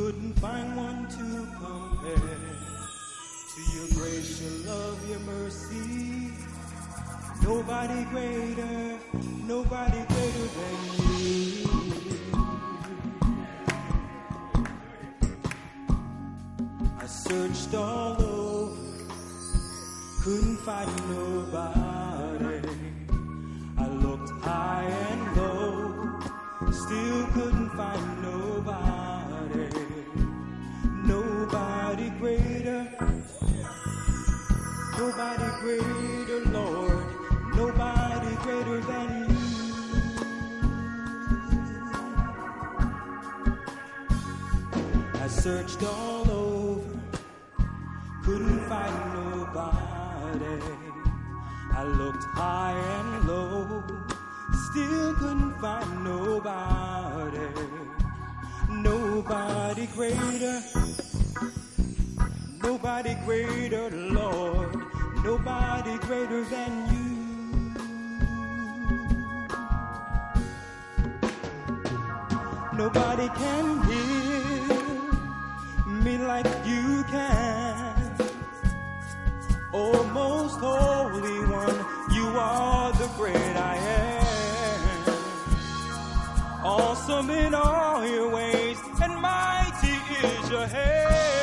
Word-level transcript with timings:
couldn't 0.00 0.32
find 0.40 0.76
one 0.78 1.06
to 1.08 1.26
compare 1.60 2.40
to 3.52 3.60
your 3.76 3.88
grace, 3.98 4.40
your 4.40 4.56
love, 4.72 4.98
your 5.10 5.18
mercy. 5.20 6.32
Nobody 7.42 8.04
greater, 8.04 8.98
nobody 9.46 10.00
greater 10.12 10.46
than 10.56 10.76
you. 10.96 11.66
I 16.98 17.06
searched 17.06 17.74
all 17.74 18.22
over, 18.22 19.04
couldn't 20.22 20.60
find 20.68 20.92
nobody. 21.10 22.68
I 23.76 23.86
looked 24.04 24.30
high 24.42 24.88
and 25.10 25.36
low, 25.36 26.72
still 26.72 27.26
couldn't 27.34 27.70
find 27.76 28.22
nobody. 28.22 28.99
greater, 32.20 32.86
nobody 34.98 35.48
greater, 35.62 36.44
Lord, 36.52 37.06
nobody 37.56 38.36
greater 38.44 38.80
than 38.80 39.08
you. 39.30 39.36
I 45.14 45.28
searched 45.28 45.82
all 45.82 46.30
over, 46.30 47.00
couldn't 48.22 48.60
find 48.68 49.14
nobody. 49.14 50.60
I 51.72 51.84
looked 51.84 52.24
high 52.24 52.76
and 52.96 53.28
low, 53.28 53.82
still 54.70 55.14
couldn't 55.14 55.58
find 55.58 56.04
nobody. 56.04 57.48
Nobody 58.68 59.86
greater. 59.86 60.62
Nobody 62.62 63.14
greater, 63.24 63.88
Lord, 63.90 64.76
nobody 65.24 65.96
greater 65.98 66.44
than 66.44 66.72
you. 66.92 67.10
Nobody 72.76 73.28
can 73.28 73.82
heal 73.84 74.76
me 76.04 76.18
like 76.18 76.46
you 76.66 77.02
can. 77.04 78.16
Oh, 79.72 80.02
most 80.12 80.58
holy 80.58 81.40
one, 81.46 81.78
you 82.12 82.26
are 82.38 82.92
the 82.92 83.08
great 83.16 83.56
I 83.56 83.76
am. 83.76 84.24
Awesome 86.62 87.30
in 87.30 87.54
all 87.54 88.06
your 88.06 88.30
ways, 88.30 88.78
and 89.02 89.14
mighty 89.20 89.96
is 90.26 90.50
your 90.50 90.66
hand. 90.66 91.39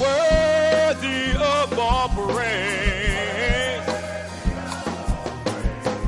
worthy 0.00 1.32
of 1.36 1.78
all 1.78 2.08
praise. 2.08 3.86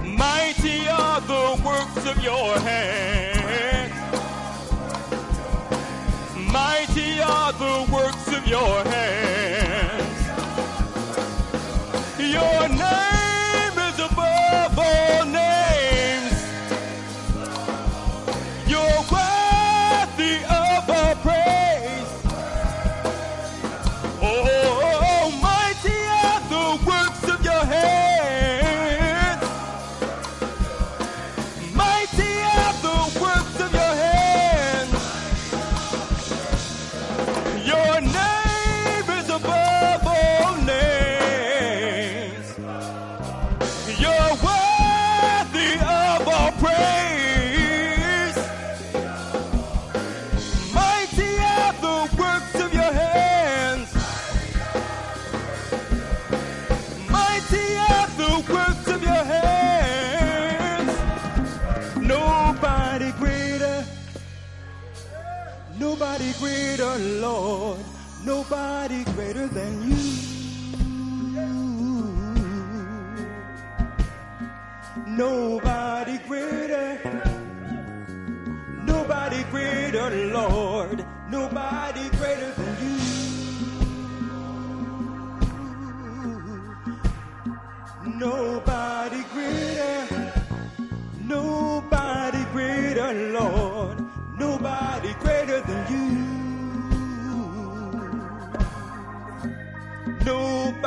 Mighty 0.03 0.89
are 0.89 1.21
the 1.21 1.63
works 1.65 2.07
of 2.11 2.23
your 2.23 2.59
hands. 2.59 3.93
Mighty 6.53 7.21
are 7.21 7.53
the 7.53 7.93
works 7.93 8.29
of 8.29 8.47
your 8.47 8.85
hands. 8.85 9.24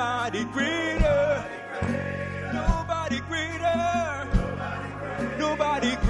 Nobody 0.07 0.45
greater. 0.45 1.45
Nobody 2.54 3.19
greater. 3.27 4.27
Nobody 5.38 5.95
greater. 5.98 6.06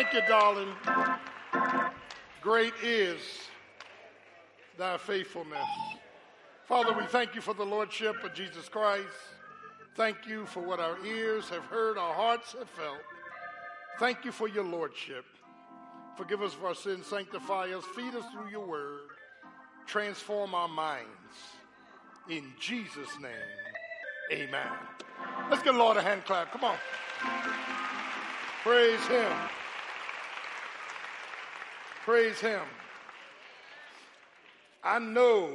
Thank 0.00 0.14
you, 0.14 0.22
darling. 0.26 0.72
Great 2.40 2.72
is 2.82 3.20
thy 4.78 4.96
faithfulness. 4.96 5.68
Father, 6.64 6.94
we 6.94 7.04
thank 7.04 7.34
you 7.34 7.42
for 7.42 7.52
the 7.52 7.66
Lordship 7.66 8.24
of 8.24 8.32
Jesus 8.32 8.66
Christ. 8.66 9.04
Thank 9.96 10.26
you 10.26 10.46
for 10.46 10.62
what 10.62 10.80
our 10.80 10.96
ears 11.04 11.50
have 11.50 11.64
heard, 11.64 11.98
our 11.98 12.14
hearts 12.14 12.54
have 12.58 12.70
felt. 12.70 12.96
Thank 13.98 14.24
you 14.24 14.32
for 14.32 14.48
your 14.48 14.64
Lordship. 14.64 15.26
Forgive 16.16 16.40
us 16.40 16.54
for 16.54 16.68
our 16.68 16.74
sins, 16.74 17.04
sanctify 17.04 17.66
us, 17.74 17.84
feed 17.94 18.14
us 18.14 18.24
through 18.32 18.48
your 18.50 18.66
word, 18.66 19.00
transform 19.86 20.54
our 20.54 20.68
minds. 20.68 21.10
In 22.30 22.54
Jesus' 22.58 23.20
name, 23.20 24.32
amen. 24.32 24.72
Let's 25.50 25.62
give 25.62 25.74
the 25.74 25.78
Lord 25.78 25.98
a 25.98 26.02
hand 26.02 26.24
clap. 26.24 26.52
Come 26.52 26.64
on. 26.64 26.76
Praise 28.64 29.06
him. 29.06 29.30
Praise 32.10 32.40
him. 32.40 32.62
I 34.82 34.98
know 34.98 35.48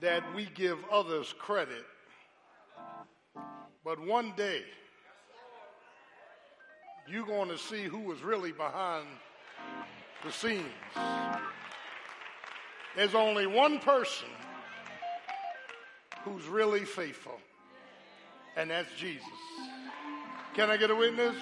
that 0.00 0.22
we 0.32 0.44
give 0.54 0.78
others 0.92 1.34
credit, 1.40 1.84
but 3.84 3.98
one 3.98 4.32
day 4.36 4.62
you're 7.08 7.26
going 7.26 7.48
to 7.48 7.58
see 7.58 7.82
who 7.82 7.98
was 7.98 8.22
really 8.22 8.52
behind 8.52 9.08
the 10.24 10.30
scenes. 10.30 10.66
There's 12.94 13.16
only 13.16 13.48
one 13.48 13.80
person 13.80 14.28
who's 16.22 16.46
really 16.46 16.84
faithful, 16.84 17.40
and 18.56 18.70
that's 18.70 18.94
Jesus. 18.96 19.26
Can 20.54 20.70
I 20.70 20.76
get 20.76 20.92
a 20.92 20.94
witness? 20.94 21.34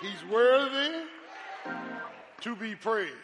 He's 0.00 0.24
worthy 0.32 1.04
to 2.42 2.56
be 2.56 2.74
praised. 2.74 3.14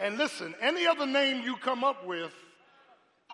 And 0.00 0.16
listen, 0.16 0.54
any 0.60 0.86
other 0.86 1.06
name 1.06 1.42
you 1.44 1.56
come 1.56 1.84
up 1.84 2.06
with 2.06 2.32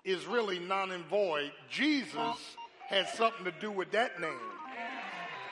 is 0.05 0.27
really 0.27 0.59
non 0.59 0.93
and 0.93 1.05
void. 1.07 1.53
Jesus 1.71 2.57
had 2.89 3.09
something 3.09 3.45
to 3.45 3.53
do 3.61 3.71
with 3.71 3.91
that 3.93 4.21
name. 4.21 4.31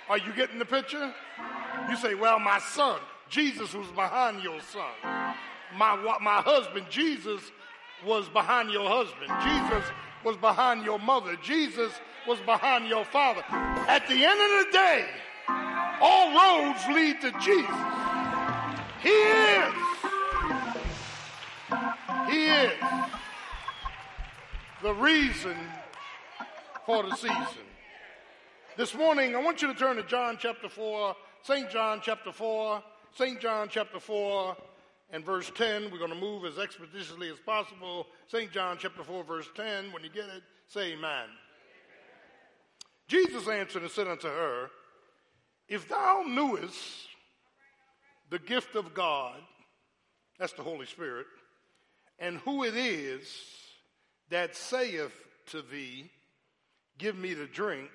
Are 0.08 0.18
you 0.18 0.32
getting 0.34 0.58
the 0.58 0.64
picture? 0.64 1.14
You 1.88 1.96
say, 1.96 2.14
well, 2.14 2.38
my 2.38 2.58
son, 2.58 3.00
Jesus 3.28 3.74
was 3.74 3.88
behind 3.88 4.42
your 4.42 4.60
son. 4.60 5.34
My, 5.76 5.96
my 6.20 6.40
husband, 6.40 6.86
Jesus 6.90 7.40
was 8.06 8.28
behind 8.28 8.70
your 8.70 8.88
husband. 8.88 9.30
Jesus 9.42 9.90
was 10.24 10.36
behind 10.36 10.84
your 10.84 10.98
mother. 10.98 11.36
Jesus 11.42 11.92
was 12.26 12.38
behind 12.40 12.86
your 12.86 13.04
father. 13.04 13.42
At 13.50 14.06
the 14.08 14.24
end 14.24 14.40
of 14.40 14.66
the 14.66 14.68
day, 14.72 15.06
all 16.00 16.68
roads 16.68 16.86
lead 16.88 17.20
to 17.22 17.32
Jesus. 17.40 18.03
He 19.04 19.10
is. 19.10 19.74
He 22.30 22.46
is 22.46 22.72
the 24.82 24.94
reason 24.94 25.56
for 26.86 27.02
the 27.02 27.14
season. 27.14 27.64
This 28.78 28.94
morning, 28.94 29.36
I 29.36 29.42
want 29.42 29.60
you 29.60 29.68
to 29.68 29.78
turn 29.78 29.96
to 29.96 30.02
John 30.04 30.38
chapter 30.40 30.70
4, 30.70 31.14
St. 31.42 31.70
John 31.70 32.00
chapter 32.02 32.32
4, 32.32 32.82
St. 33.14 33.38
John 33.40 33.68
chapter 33.70 34.00
4, 34.00 34.56
and 35.10 35.22
verse 35.22 35.52
10. 35.54 35.90
We're 35.90 35.98
going 35.98 36.08
to 36.10 36.16
move 36.16 36.46
as 36.46 36.58
expeditiously 36.58 37.28
as 37.28 37.38
possible. 37.40 38.06
St. 38.28 38.50
John 38.50 38.78
chapter 38.80 39.04
4, 39.04 39.22
verse 39.22 39.48
10. 39.54 39.92
When 39.92 40.02
you 40.02 40.08
get 40.08 40.24
it, 40.24 40.42
say 40.66 40.94
amen. 40.94 41.28
Jesus 43.06 43.48
answered 43.48 43.82
and 43.82 43.90
said 43.90 44.08
unto 44.08 44.28
her, 44.28 44.70
If 45.68 45.90
thou 45.90 46.24
knewest 46.26 47.08
the 48.30 48.38
gift 48.38 48.74
of 48.74 48.94
God, 48.94 49.40
that's 50.38 50.52
the 50.52 50.62
Holy 50.62 50.86
Spirit, 50.86 51.26
and 52.18 52.38
who 52.38 52.64
it 52.64 52.74
is 52.74 53.28
that 54.30 54.56
saith 54.56 55.12
to 55.46 55.62
thee, 55.62 56.10
Give 56.96 57.16
me 57.16 57.34
to 57.34 57.46
drink, 57.46 57.90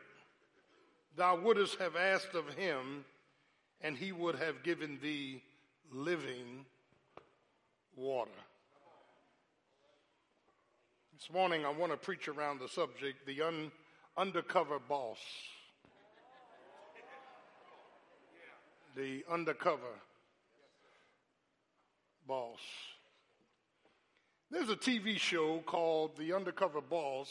thou 1.16 1.38
wouldst 1.38 1.80
have 1.80 1.96
asked 1.96 2.36
of 2.36 2.54
him, 2.56 3.06
and 3.82 3.96
he 3.96 4.12
would 4.12 4.36
have 4.36 4.62
given 4.62 5.00
thee 5.02 5.42
living 5.92 6.66
water. 7.96 8.32
This 11.14 11.32
morning, 11.34 11.66
I 11.66 11.70
want 11.70 11.92
to 11.92 11.98
preach 11.98 12.28
around 12.28 12.60
the 12.60 12.68
subject 12.68 13.26
the 13.26 13.42
un- 13.42 13.72
undercover 14.18 14.80
boss. 14.80 15.18
The 18.96 19.24
undercover 19.32 19.96
boss. 22.30 22.60
There's 24.52 24.70
a 24.70 24.76
TV 24.76 25.18
show 25.18 25.64
called 25.66 26.16
The 26.16 26.34
Undercover 26.34 26.80
Boss 26.80 27.28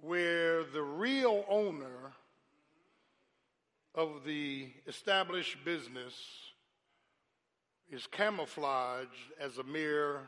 where 0.00 0.62
the 0.62 0.84
real 0.84 1.44
owner 1.48 2.12
of 3.92 4.22
the 4.24 4.68
established 4.86 5.56
business 5.64 6.14
is 7.90 8.06
camouflaged 8.06 9.32
as 9.40 9.58
a 9.58 9.64
mere 9.64 10.20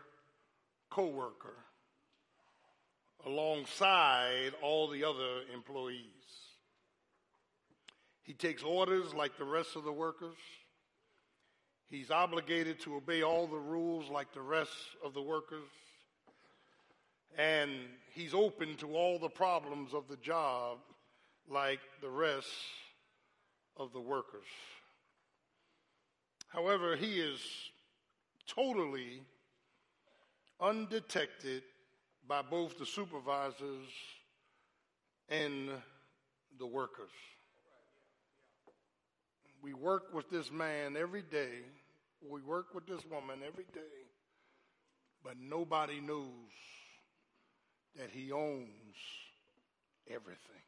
coworker 0.90 1.58
alongside 3.24 4.50
all 4.60 4.88
the 4.88 5.04
other 5.04 5.42
employees. 5.54 6.00
He 8.22 8.32
takes 8.34 8.64
orders 8.64 9.14
like 9.14 9.38
the 9.38 9.44
rest 9.44 9.76
of 9.76 9.84
the 9.84 9.92
workers. 9.92 10.38
He's 11.90 12.12
obligated 12.12 12.78
to 12.82 12.96
obey 12.96 13.22
all 13.22 13.48
the 13.48 13.58
rules 13.58 14.08
like 14.08 14.32
the 14.32 14.40
rest 14.40 14.72
of 15.04 15.12
the 15.12 15.22
workers. 15.22 15.68
And 17.36 17.72
he's 18.14 18.32
open 18.32 18.76
to 18.76 18.94
all 18.94 19.18
the 19.18 19.28
problems 19.28 19.92
of 19.92 20.06
the 20.08 20.16
job 20.16 20.78
like 21.48 21.80
the 22.00 22.08
rest 22.08 22.46
of 23.76 23.92
the 23.92 24.00
workers. 24.00 24.46
However, 26.48 26.94
he 26.94 27.18
is 27.18 27.40
totally 28.46 29.22
undetected 30.60 31.62
by 32.28 32.42
both 32.42 32.78
the 32.78 32.86
supervisors 32.86 33.88
and 35.28 35.70
the 36.58 36.66
workers. 36.66 37.10
We 39.62 39.74
work 39.74 40.14
with 40.14 40.30
this 40.30 40.50
man 40.50 40.96
every 40.96 41.22
day. 41.22 41.60
We 42.28 42.42
work 42.42 42.74
with 42.74 42.86
this 42.86 43.02
woman 43.10 43.40
every 43.46 43.66
day. 43.72 43.80
But 45.22 45.34
nobody 45.38 46.00
knows 46.00 46.50
that 47.96 48.10
he 48.10 48.32
owns 48.32 48.96
everything. 50.08 50.62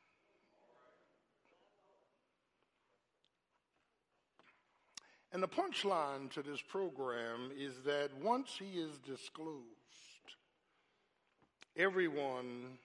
And 5.32 5.42
the 5.42 5.48
punchline 5.48 6.30
to 6.32 6.42
this 6.42 6.60
program 6.60 7.50
is 7.58 7.72
that 7.86 8.10
once 8.22 8.58
he 8.58 8.78
is 8.78 8.98
disclosed, 8.98 9.62
everyone 11.74 12.78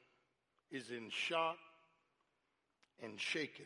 is 0.72 0.92
in 0.92 1.10
shock 1.10 1.58
and 3.04 3.20
shaken. 3.20 3.66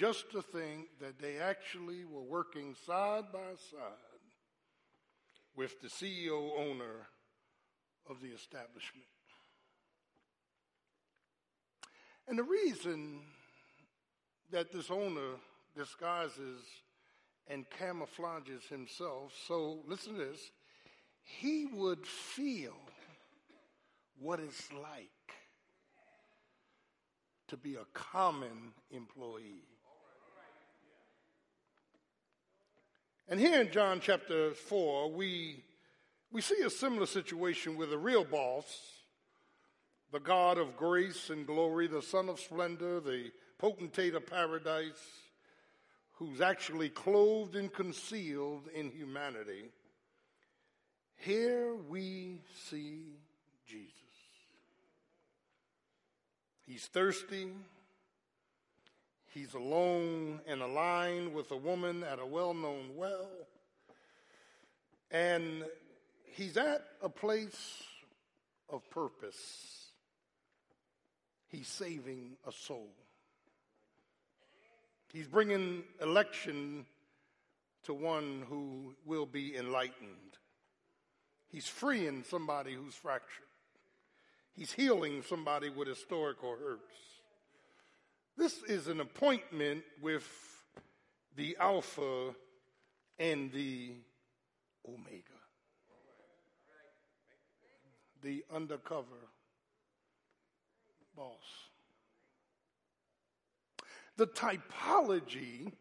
Just 0.00 0.32
to 0.32 0.40
think 0.40 0.86
that 0.98 1.18
they 1.18 1.36
actually 1.36 2.06
were 2.06 2.22
working 2.22 2.74
side 2.86 3.24
by 3.30 3.50
side 3.70 4.22
with 5.54 5.78
the 5.82 5.88
CEO 5.88 6.58
owner 6.58 7.06
of 8.08 8.22
the 8.22 8.28
establishment. 8.28 9.04
And 12.26 12.38
the 12.38 12.44
reason 12.44 13.20
that 14.50 14.72
this 14.72 14.90
owner 14.90 15.34
disguises 15.76 16.62
and 17.46 17.66
camouflages 17.68 18.66
himself, 18.70 19.34
so 19.46 19.80
listen 19.86 20.14
to 20.14 20.24
this, 20.24 20.50
he 21.22 21.66
would 21.66 22.06
feel 22.06 22.72
what 24.18 24.40
it's 24.40 24.72
like 24.72 25.10
to 27.48 27.58
be 27.58 27.74
a 27.74 27.84
common 27.92 28.72
employee. 28.90 29.66
And 33.30 33.38
here 33.38 33.60
in 33.60 33.70
John 33.70 34.00
chapter 34.02 34.54
4, 34.54 35.12
we, 35.12 35.62
we 36.32 36.40
see 36.40 36.62
a 36.64 36.68
similar 36.68 37.06
situation 37.06 37.76
with 37.76 37.90
the 37.90 37.96
real 37.96 38.24
boss, 38.24 38.66
the 40.10 40.18
God 40.18 40.58
of 40.58 40.76
grace 40.76 41.30
and 41.30 41.46
glory, 41.46 41.86
the 41.86 42.02
Son 42.02 42.28
of 42.28 42.40
splendor, 42.40 42.98
the 42.98 43.30
potentate 43.56 44.16
of 44.16 44.26
paradise, 44.26 45.00
who's 46.14 46.40
actually 46.40 46.88
clothed 46.88 47.54
and 47.54 47.72
concealed 47.72 48.66
in 48.74 48.90
humanity. 48.90 49.70
Here 51.14 51.72
we 51.88 52.40
see 52.68 53.14
Jesus. 53.64 53.92
He's 56.66 56.86
thirsty. 56.86 57.52
He's 59.32 59.54
alone 59.54 60.40
and 60.46 60.60
aligned 60.60 61.32
with 61.32 61.52
a 61.52 61.56
woman 61.56 62.02
at 62.02 62.18
a 62.18 62.26
well 62.26 62.52
known 62.52 62.96
well. 62.96 63.28
And 65.10 65.64
he's 66.32 66.56
at 66.56 66.84
a 67.00 67.08
place 67.08 67.82
of 68.68 68.88
purpose. 68.90 69.92
He's 71.48 71.68
saving 71.68 72.36
a 72.46 72.52
soul. 72.52 72.90
He's 75.12 75.26
bringing 75.26 75.84
election 76.00 76.86
to 77.84 77.94
one 77.94 78.44
who 78.48 78.94
will 79.04 79.26
be 79.26 79.56
enlightened. 79.56 80.38
He's 81.48 81.66
freeing 81.66 82.24
somebody 82.28 82.74
who's 82.74 82.94
fractured. 82.94 83.46
He's 84.52 84.72
healing 84.72 85.22
somebody 85.22 85.68
with 85.68 85.88
historical 85.88 86.56
hurts. 86.56 87.09
This 88.36 88.62
is 88.62 88.88
an 88.88 89.00
appointment 89.00 89.84
with 90.00 90.26
the 91.36 91.56
Alpha 91.60 92.34
and 93.18 93.52
the 93.52 93.92
Omega, 94.88 95.40
the 98.22 98.44
undercover 98.54 99.28
boss. 101.14 101.34
The 104.16 104.26
typology 104.26 105.72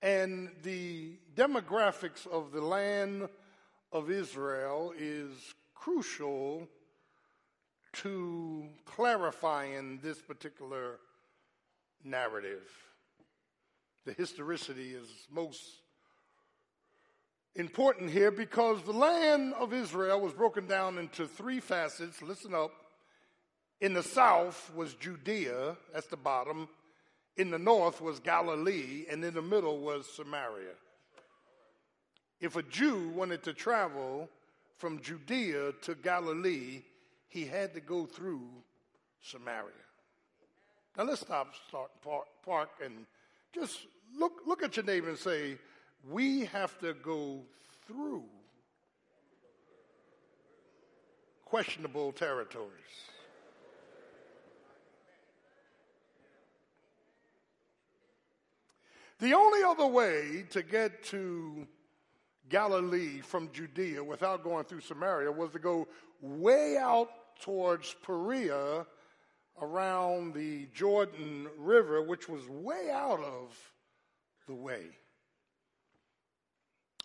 and 0.00 0.50
the 0.62 1.18
demographics 1.34 2.26
of 2.26 2.52
the 2.52 2.60
land 2.60 3.28
of 3.92 4.10
Israel 4.10 4.92
is 4.98 5.54
crucial 5.74 6.68
to 7.94 8.64
clarifying 8.84 10.00
this 10.02 10.20
particular 10.20 10.98
narrative. 12.04 12.68
The 14.04 14.12
historicity 14.12 14.94
is 14.94 15.08
most 15.30 15.62
important 17.54 18.10
here 18.10 18.30
because 18.30 18.82
the 18.82 18.92
land 18.92 19.54
of 19.54 19.72
Israel 19.72 20.20
was 20.20 20.32
broken 20.32 20.66
down 20.66 20.98
into 20.98 21.26
three 21.26 21.60
facets. 21.60 22.22
Listen 22.22 22.54
up. 22.54 22.72
In 23.80 23.94
the 23.94 24.02
south 24.02 24.72
was 24.74 24.94
Judea, 24.94 25.76
that's 25.92 26.06
the 26.06 26.16
bottom. 26.16 26.68
In 27.36 27.50
the 27.50 27.58
north 27.58 28.00
was 28.00 28.20
Galilee, 28.20 29.06
and 29.10 29.24
in 29.24 29.34
the 29.34 29.42
middle 29.42 29.78
was 29.78 30.06
Samaria. 30.14 30.74
If 32.40 32.56
a 32.56 32.62
Jew 32.62 33.08
wanted 33.08 33.42
to 33.44 33.52
travel 33.52 34.28
from 34.76 35.00
Judea 35.00 35.72
to 35.82 35.94
Galilee, 35.94 36.82
he 37.32 37.46
had 37.46 37.72
to 37.72 37.80
go 37.80 38.04
through 38.04 38.46
Samaria. 39.22 39.72
Now 40.98 41.04
let's 41.04 41.22
stop, 41.22 41.54
start, 41.66 41.90
park, 42.04 42.26
park, 42.44 42.68
and 42.84 43.06
just 43.54 43.86
look, 44.18 44.42
look 44.46 44.62
at 44.62 44.76
your 44.76 44.84
neighbor 44.84 45.08
and 45.08 45.18
say, 45.18 45.56
We 46.10 46.44
have 46.46 46.78
to 46.80 46.92
go 46.92 47.40
through 47.86 48.24
questionable 51.46 52.12
territories. 52.12 52.70
The 59.20 59.32
only 59.32 59.62
other 59.62 59.86
way 59.86 60.44
to 60.50 60.62
get 60.62 61.02
to 61.04 61.66
Galilee 62.50 63.20
from 63.20 63.48
Judea 63.52 64.04
without 64.04 64.44
going 64.44 64.64
through 64.64 64.80
Samaria 64.80 65.32
was 65.32 65.52
to 65.52 65.58
go 65.58 65.88
way 66.20 66.76
out 66.76 67.08
towards 67.42 67.94
Perea 68.02 68.86
around 69.60 70.34
the 70.34 70.66
Jordan 70.74 71.48
River, 71.58 72.02
which 72.02 72.28
was 72.28 72.48
way 72.48 72.90
out 72.90 73.20
of 73.20 73.56
the 74.46 74.54
way. 74.54 74.86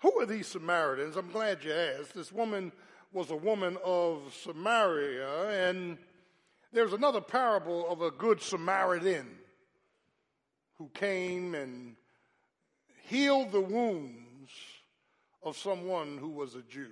Who 0.02 0.20
are 0.20 0.26
these 0.26 0.48
Samaritans? 0.48 1.18
I'm 1.18 1.32
glad 1.32 1.64
you 1.64 1.74
asked. 1.74 2.14
This 2.14 2.32
woman 2.32 2.72
was 3.12 3.32
a 3.32 3.36
woman 3.36 3.78
of 3.84 4.34
Samaria, 4.44 5.70
and 5.70 5.98
there's 6.72 6.94
another 6.94 7.22
parable 7.22 7.90
of 7.90 8.02
a 8.02 8.12
good 8.12 8.42
Samaritan 8.42 9.28
who 10.78 10.90
came 10.94 11.56
and 11.56 11.96
healed 13.08 13.52
the 13.52 13.62
wounds 13.62 14.52
of 15.42 15.58
someone 15.58 16.18
who 16.18 16.30
was 16.30 16.54
a 16.54 16.62
Jew. 16.62 16.92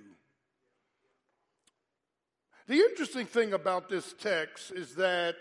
The 2.66 2.74
interesting 2.74 3.26
thing 3.26 3.52
about 3.52 3.88
this 3.88 4.12
text 4.20 4.72
is 4.72 4.96
that 4.96 5.36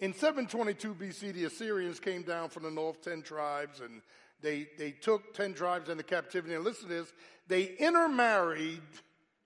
in 0.00 0.14
722 0.14 0.94
BC, 0.94 1.34
the 1.34 1.44
Assyrians 1.44 2.00
came 2.00 2.22
down 2.22 2.48
from 2.48 2.62
the 2.62 2.70
north, 2.70 3.02
10 3.02 3.20
tribes, 3.20 3.80
and 3.80 4.00
they, 4.40 4.66
they 4.78 4.92
took 4.92 5.34
10 5.34 5.52
tribes 5.52 5.90
into 5.90 6.02
captivity. 6.02 6.54
And 6.54 6.64
listen 6.64 6.88
to 6.88 6.94
this 6.94 7.12
they 7.48 7.64
intermarried 7.78 8.80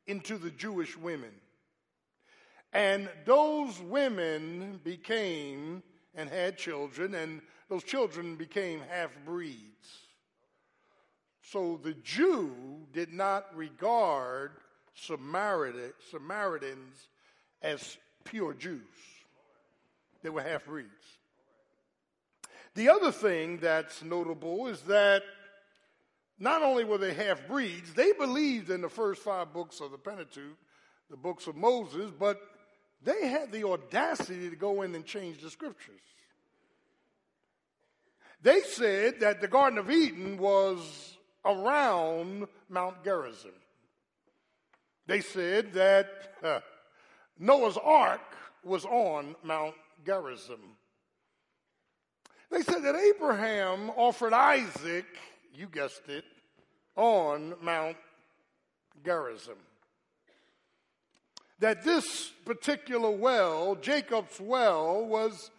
into 0.06 0.38
the 0.38 0.50
Jewish 0.50 0.96
women. 0.96 1.32
And 2.72 3.08
those 3.24 3.80
women 3.80 4.80
became 4.84 5.82
and 6.14 6.30
had 6.30 6.56
children, 6.56 7.16
and 7.16 7.42
those 7.68 7.82
children 7.82 8.36
became 8.36 8.80
half 8.88 9.10
breeds. 9.24 10.06
So 11.42 11.80
the 11.82 11.94
Jew 11.94 12.52
did 12.92 13.12
not 13.12 13.46
regard 13.56 14.52
Samaritans 14.94 17.08
as 17.62 17.96
pure 18.24 18.54
Jews. 18.54 18.82
They 20.22 20.30
were 20.30 20.42
half 20.42 20.66
breeds. 20.66 20.88
The 22.74 22.90
other 22.90 23.12
thing 23.12 23.58
that's 23.58 24.02
notable 24.02 24.68
is 24.68 24.80
that 24.82 25.22
not 26.38 26.62
only 26.62 26.84
were 26.84 26.98
they 26.98 27.14
half 27.14 27.46
breeds, 27.48 27.92
they 27.94 28.12
believed 28.12 28.70
in 28.70 28.82
the 28.82 28.88
first 28.88 29.22
five 29.22 29.52
books 29.52 29.80
of 29.80 29.90
the 29.90 29.98
Pentateuch, 29.98 30.56
the 31.10 31.16
books 31.16 31.46
of 31.46 31.56
Moses, 31.56 32.12
but 32.16 32.40
they 33.02 33.28
had 33.28 33.50
the 33.50 33.64
audacity 33.64 34.50
to 34.50 34.56
go 34.56 34.82
in 34.82 34.94
and 34.94 35.04
change 35.04 35.40
the 35.40 35.50
scriptures. 35.50 36.00
They 38.42 38.60
said 38.60 39.20
that 39.20 39.40
the 39.40 39.48
Garden 39.48 39.78
of 39.78 39.90
Eden 39.90 40.38
was 40.38 41.16
around 41.44 42.46
Mount 42.68 43.02
Gerizim. 43.02 43.50
They 45.08 45.22
said 45.22 45.72
that 45.72 46.34
uh, 46.44 46.60
Noah's 47.38 47.78
Ark 47.78 48.20
was 48.62 48.84
on 48.84 49.34
Mount 49.42 49.74
Gerizim. 50.04 50.60
They 52.50 52.60
said 52.60 52.82
that 52.84 52.94
Abraham 52.94 53.90
offered 53.96 54.34
Isaac, 54.34 55.06
you 55.54 55.66
guessed 55.66 56.08
it, 56.08 56.26
on 56.94 57.54
Mount 57.62 57.96
Gerizim. 59.02 59.56
That 61.58 61.82
this 61.82 62.30
particular 62.44 63.10
well, 63.10 63.76
Jacob's 63.76 64.38
well, 64.38 65.06
was 65.06 65.50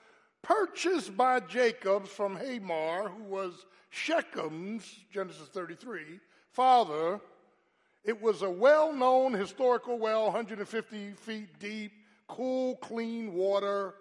purchased 0.44 1.18
by 1.18 1.40
Jacob 1.40 2.08
from 2.08 2.36
Hamor, 2.36 3.10
who 3.10 3.24
was 3.24 3.66
Shechem's, 3.92 4.86
Genesis 5.12 5.48
33, 5.48 6.20
father 6.52 7.20
it 8.04 8.22
was 8.22 8.42
a 8.42 8.50
well 8.50 8.94
known 8.94 9.34
historical 9.34 9.98
well, 9.98 10.26
150 10.26 11.12
feet 11.14 11.60
deep, 11.60 11.92
cool, 12.28 12.76
clean 12.78 13.34
water. 13.34 13.96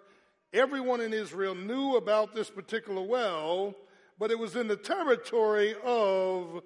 Everyone 0.53 1.01
in 1.01 1.13
Israel 1.13 1.55
knew 1.55 1.95
about 1.95 2.33
this 2.33 2.49
particular 2.49 3.01
well, 3.01 3.75
but 4.17 4.31
it 4.31 4.39
was 4.39 4.55
in 4.55 4.67
the 4.67 4.77
territory 4.77 5.75
of 5.83 6.63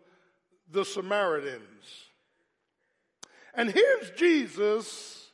the 0.72 0.86
Samaritans. 0.86 2.10
And 3.56 3.70
here's 3.70 4.12
Jesus 4.12 5.32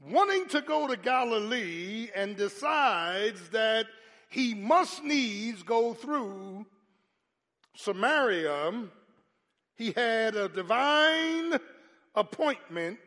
wanting 0.00 0.46
to 0.48 0.60
go 0.62 0.86
to 0.86 0.96
Galilee 0.96 2.08
and 2.14 2.36
decides 2.36 3.48
that 3.50 3.86
he 4.28 4.54
must 4.54 5.02
needs 5.02 5.62
go 5.62 5.92
through 5.92 6.64
Samaria 7.74 8.72
he 9.80 9.92
had 9.92 10.36
a 10.36 10.46
divine 10.46 11.58
appointment 12.14 12.98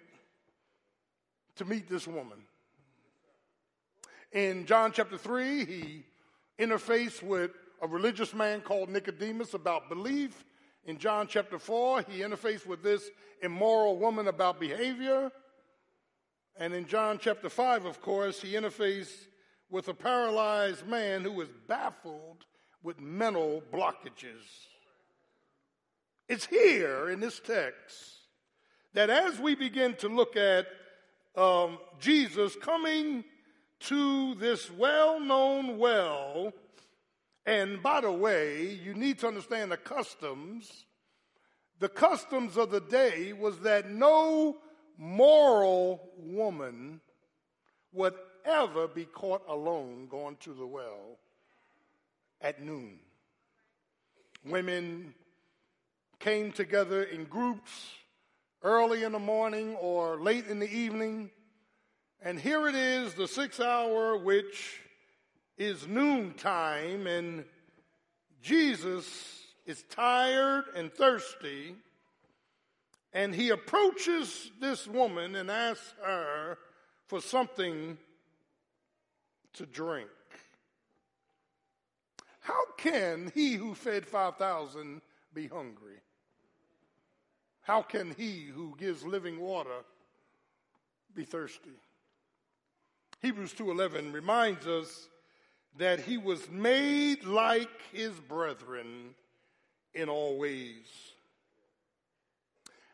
to 1.55 1.65
meet 1.65 1.88
this 1.88 2.07
woman. 2.07 2.39
In 4.31 4.65
John 4.65 4.91
chapter 4.91 5.15
3, 5.15 5.65
he 5.65 6.03
interfaced 6.57 7.21
with 7.21 7.51
a 7.79 7.88
religious 7.88 8.33
man 8.33 8.62
called 8.62 8.89
Nicodemus 8.89 9.53
about 9.53 9.88
belief. 9.88 10.45
In 10.86 10.97
John 10.97 11.27
chapter 11.27 11.59
4, 11.59 12.05
he 12.09 12.21
interfaced 12.21 12.65
with 12.65 12.81
this 12.81 13.07
immoral 13.43 13.99
woman 13.99 14.27
about 14.27 14.59
behavior. 14.59 15.31
And 16.57 16.73
in 16.73 16.88
John 16.88 17.19
chapter 17.21 17.49
5, 17.49 17.86
of 17.86 18.01
course, 18.01 18.41
he 18.41 18.53
interfaced 18.53 19.27
with 19.69 19.89
a 19.89 19.93
paralyzed 19.93 20.88
man 20.88 21.21
who 21.21 21.33
was 21.33 21.49
baffled 21.67 22.45
with 22.81 22.99
mental 22.99 23.62
blockages. 23.71 24.72
It's 26.27 26.45
here 26.45 27.09
in 27.09 27.19
this 27.19 27.39
text 27.39 28.13
that 28.93 29.09
as 29.09 29.39
we 29.39 29.55
begin 29.55 29.95
to 29.95 30.07
look 30.07 30.38
at 30.38 30.67
um, 31.36 31.79
Jesus 31.99 32.55
coming 32.62 33.23
to 33.81 34.36
this 34.36 34.71
well 34.71 35.19
known 35.19 35.77
well, 35.77 36.53
and 37.45 37.83
by 37.83 38.01
the 38.01 38.12
way, 38.12 38.79
you 38.83 38.93
need 38.93 39.19
to 39.19 39.27
understand 39.27 39.71
the 39.71 39.77
customs. 39.77 40.86
The 41.79 41.89
customs 41.89 42.55
of 42.55 42.71
the 42.71 42.79
day 42.79 43.33
was 43.33 43.59
that 43.59 43.89
no 43.89 44.57
moral 44.97 46.12
woman 46.17 47.01
would 47.91 48.13
ever 48.45 48.88
be 48.88 49.05
caught 49.05 49.43
alone 49.49 50.07
going 50.09 50.38
to 50.38 50.53
the 50.53 50.65
well 50.65 51.17
at 52.39 52.62
noon. 52.62 52.99
Women 54.45 55.13
came 56.23 56.53
together 56.53 57.03
in 57.03 57.25
groups 57.25 57.89
early 58.62 59.03
in 59.03 59.12
the 59.12 59.19
morning 59.19 59.75
or 59.75 60.21
late 60.21 60.47
in 60.47 60.57
the 60.57 60.73
evening. 60.73 61.29
And 62.21 62.39
here 62.39 62.65
it 62.69 62.75
is, 62.75 63.13
the 63.13 63.27
six 63.27 63.59
hour, 63.59 64.17
which 64.17 64.79
is 65.57 65.86
noontime, 65.86 67.07
and 67.07 67.43
Jesus 68.41 69.05
is 69.65 69.83
tired 69.89 70.63
and 70.77 70.93
thirsty. 70.93 71.75
And 73.12 73.36
he 73.36 73.49
approaches 73.49 74.49
this 74.62 74.88
woman 74.88 75.36
and 75.36 75.51
asks 75.51 75.93
her 76.05 76.57
for 77.07 77.19
something 77.19 77.97
to 79.55 79.65
drink. 79.65 80.07
How 82.39 82.63
can 82.77 83.29
he 83.36 83.55
who 83.55 83.75
fed 83.75 84.05
5,000 84.05 85.01
be 85.33 85.47
hungry? 85.47 86.02
How 87.63 87.82
can 87.82 88.12
he 88.12 88.45
who 88.54 88.76
gives 88.78 89.04
living 89.04 89.39
water 89.39 89.84
be 91.15 91.23
thirsty? 91.23 91.80
Hebrews 93.21 93.54
2:11 93.54 94.12
reminds 94.13 94.67
us 94.67 95.10
that 95.78 96.02
he 96.02 96.17
was 96.17 96.49
made 96.49 97.23
like 97.23 97.82
his 97.91 98.19
brethren 98.19 99.15
in 99.93 100.10
all 100.10 100.38
ways. 100.38 101.13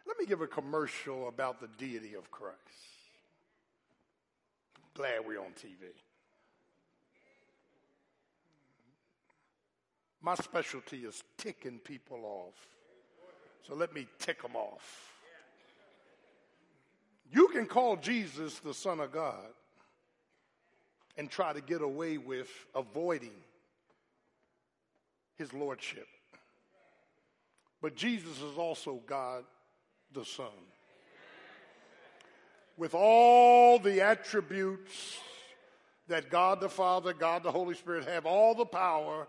Let 0.05 0.19
me 0.19 0.25
give 0.25 0.41
a 0.41 0.47
commercial 0.47 1.27
about 1.27 1.59
the 1.59 1.67
deity 1.67 2.13
of 2.13 2.29
Christ. 2.31 2.57
Glad 4.93 5.25
we're 5.25 5.39
on 5.39 5.53
TV. 5.53 5.93
My 10.21 10.35
specialty 10.35 11.05
is 11.05 11.23
ticking 11.37 11.79
people 11.79 12.23
off. 12.23 12.78
So 13.69 13.75
let 13.75 13.93
me 13.93 14.07
tick 14.17 14.41
them 14.41 14.55
off. 14.55 15.13
You 17.31 17.49
can 17.49 17.67
call 17.67 17.97
Jesus 17.97 18.57
the 18.59 18.73
Son 18.73 18.99
of 18.99 19.11
God 19.11 19.45
and 21.17 21.29
try 21.29 21.53
to 21.53 21.61
get 21.61 21.83
away 21.83 22.17
with 22.17 22.49
avoiding 22.73 23.35
his 25.37 25.53
lordship. 25.53 26.07
But 27.79 27.95
Jesus 27.95 28.41
is 28.41 28.57
also 28.57 29.01
God 29.05 29.43
the 30.13 30.25
Son. 30.25 30.47
With 32.75 32.95
all 32.95 33.77
the 33.77 34.01
attributes 34.01 35.19
that 36.07 36.31
God 36.31 36.59
the 36.59 36.69
Father, 36.69 37.13
God 37.13 37.43
the 37.43 37.51
Holy 37.51 37.75
Spirit 37.75 38.07
have, 38.07 38.25
all 38.25 38.55
the 38.55 38.65
power, 38.65 39.27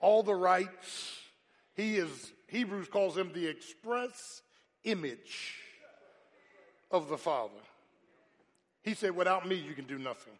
all 0.00 0.22
the 0.22 0.34
rights, 0.34 1.18
he 1.74 1.96
is 1.96 2.32
Hebrews 2.46 2.88
calls 2.88 3.16
him 3.16 3.32
the 3.32 3.46
express 3.46 4.42
image 4.84 5.56
of 6.90 7.08
the 7.08 7.18
Father. 7.18 7.52
He 8.82 8.94
said, 8.94 9.16
Without 9.16 9.48
me, 9.48 9.56
you 9.56 9.74
can 9.74 9.86
do 9.86 9.98
nothing. 9.98 10.34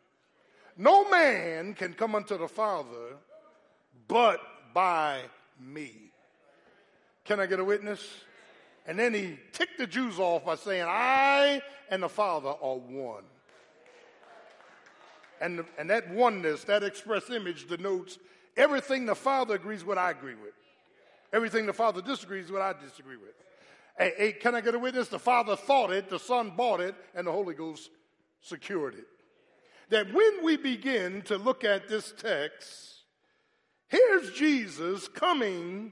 No 0.77 1.09
man 1.09 1.75
can 1.75 1.95
come 1.95 2.15
unto 2.15 2.37
the 2.37 2.49
Father 2.49 3.17
but 4.09 4.41
by 4.73 5.23
me. 5.61 5.93
Can 7.25 7.41
I 7.41 7.47
get 7.47 7.61
a 7.61 7.65
witness? 7.65 8.07
And 8.87 8.99
then 8.99 9.15
he 9.15 9.39
ticked 9.53 9.79
the 9.79 9.87
Jews 9.87 10.19
off 10.19 10.45
by 10.45 10.57
saying, 10.57 10.85
I 10.87 11.63
and 11.91 12.03
the 12.03 12.09
Father 12.09 12.51
are 12.51 12.77
one. 12.77 13.25
And, 15.41 15.65
and 15.79 15.89
that 15.91 16.11
oneness, 16.11 16.65
that 16.65 16.83
express 16.83 17.31
image 17.31 17.67
denotes 17.67 18.19
everything 18.57 19.07
the 19.07 19.15
Father 19.15 19.55
agrees 19.55 19.85
with, 19.85 19.99
I 19.99 20.11
agree 20.11 20.35
with. 20.35 20.53
Everything 21.35 21.67
the 21.67 21.73
Father 21.73 22.01
disagrees 22.01 22.49
with, 22.49 22.63
I 22.63 22.75
disagree 22.81 23.17
with. 23.17 23.35
Hey, 23.99 24.13
hey, 24.17 24.33
can 24.33 24.55
I 24.55 24.61
get 24.61 24.77
a 24.77 24.79
witness? 24.79 25.09
The 25.09 25.19
Father 25.19 25.57
thought 25.57 25.91
it, 25.91 26.09
the 26.09 26.21
Son 26.21 26.53
bought 26.57 26.79
it, 26.79 26.95
and 27.13 27.27
the 27.27 27.33
Holy 27.33 27.55
Ghost 27.55 27.91
secured 28.41 28.95
it. 28.95 29.07
That 29.91 30.15
when 30.15 30.45
we 30.45 30.57
begin 30.57 31.23
to 31.23 31.37
look 31.37 31.65
at 31.65 31.89
this 31.89 32.15
text, 32.17 33.01
here's 33.89 34.31
Jesus 34.31 35.09
coming. 35.09 35.91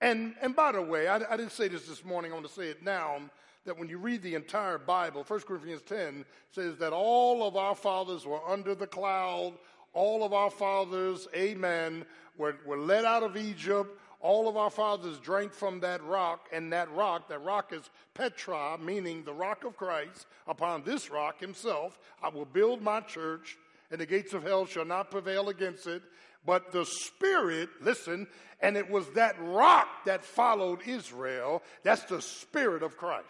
And, 0.00 0.34
and 0.42 0.56
by 0.56 0.72
the 0.72 0.82
way, 0.82 1.06
I, 1.06 1.18
I 1.18 1.36
didn't 1.36 1.52
say 1.52 1.68
this 1.68 1.86
this 1.86 2.04
morning, 2.04 2.32
I 2.32 2.34
want 2.34 2.48
to 2.48 2.52
say 2.52 2.66
it 2.66 2.82
now 2.82 3.20
that 3.66 3.78
when 3.78 3.88
you 3.88 3.98
read 3.98 4.22
the 4.22 4.34
entire 4.34 4.78
Bible, 4.78 5.24
1 5.24 5.40
Corinthians 5.42 5.82
10 5.82 6.24
says 6.50 6.76
that 6.78 6.92
all 6.92 7.46
of 7.46 7.56
our 7.56 7.76
fathers 7.76 8.26
were 8.26 8.44
under 8.48 8.74
the 8.74 8.86
cloud, 8.88 9.54
all 9.92 10.24
of 10.24 10.32
our 10.32 10.50
fathers, 10.50 11.28
amen, 11.36 12.04
were, 12.36 12.56
were 12.66 12.78
led 12.78 13.04
out 13.04 13.22
of 13.22 13.36
Egypt, 13.36 13.96
all 14.26 14.48
of 14.48 14.56
our 14.56 14.70
fathers 14.70 15.20
drank 15.20 15.54
from 15.54 15.78
that 15.80 16.02
rock, 16.02 16.48
and 16.52 16.72
that 16.72 16.90
rock, 16.90 17.28
that 17.28 17.44
rock 17.44 17.72
is 17.72 17.88
Petra, 18.12 18.76
meaning 18.76 19.22
the 19.22 19.32
rock 19.32 19.62
of 19.62 19.76
Christ. 19.76 20.26
Upon 20.48 20.82
this 20.82 21.12
rock 21.12 21.38
himself, 21.38 21.96
I 22.20 22.28
will 22.30 22.44
build 22.44 22.82
my 22.82 23.00
church, 23.02 23.56
and 23.92 24.00
the 24.00 24.06
gates 24.06 24.34
of 24.34 24.42
hell 24.42 24.66
shall 24.66 24.84
not 24.84 25.12
prevail 25.12 25.48
against 25.48 25.86
it. 25.86 26.02
But 26.44 26.72
the 26.72 26.84
Spirit, 26.84 27.68
listen, 27.80 28.26
and 28.60 28.76
it 28.76 28.90
was 28.90 29.08
that 29.10 29.36
rock 29.38 29.86
that 30.06 30.24
followed 30.24 30.80
Israel. 30.88 31.62
That's 31.84 32.02
the 32.02 32.20
Spirit 32.20 32.82
of 32.82 32.96
Christ. 32.96 33.26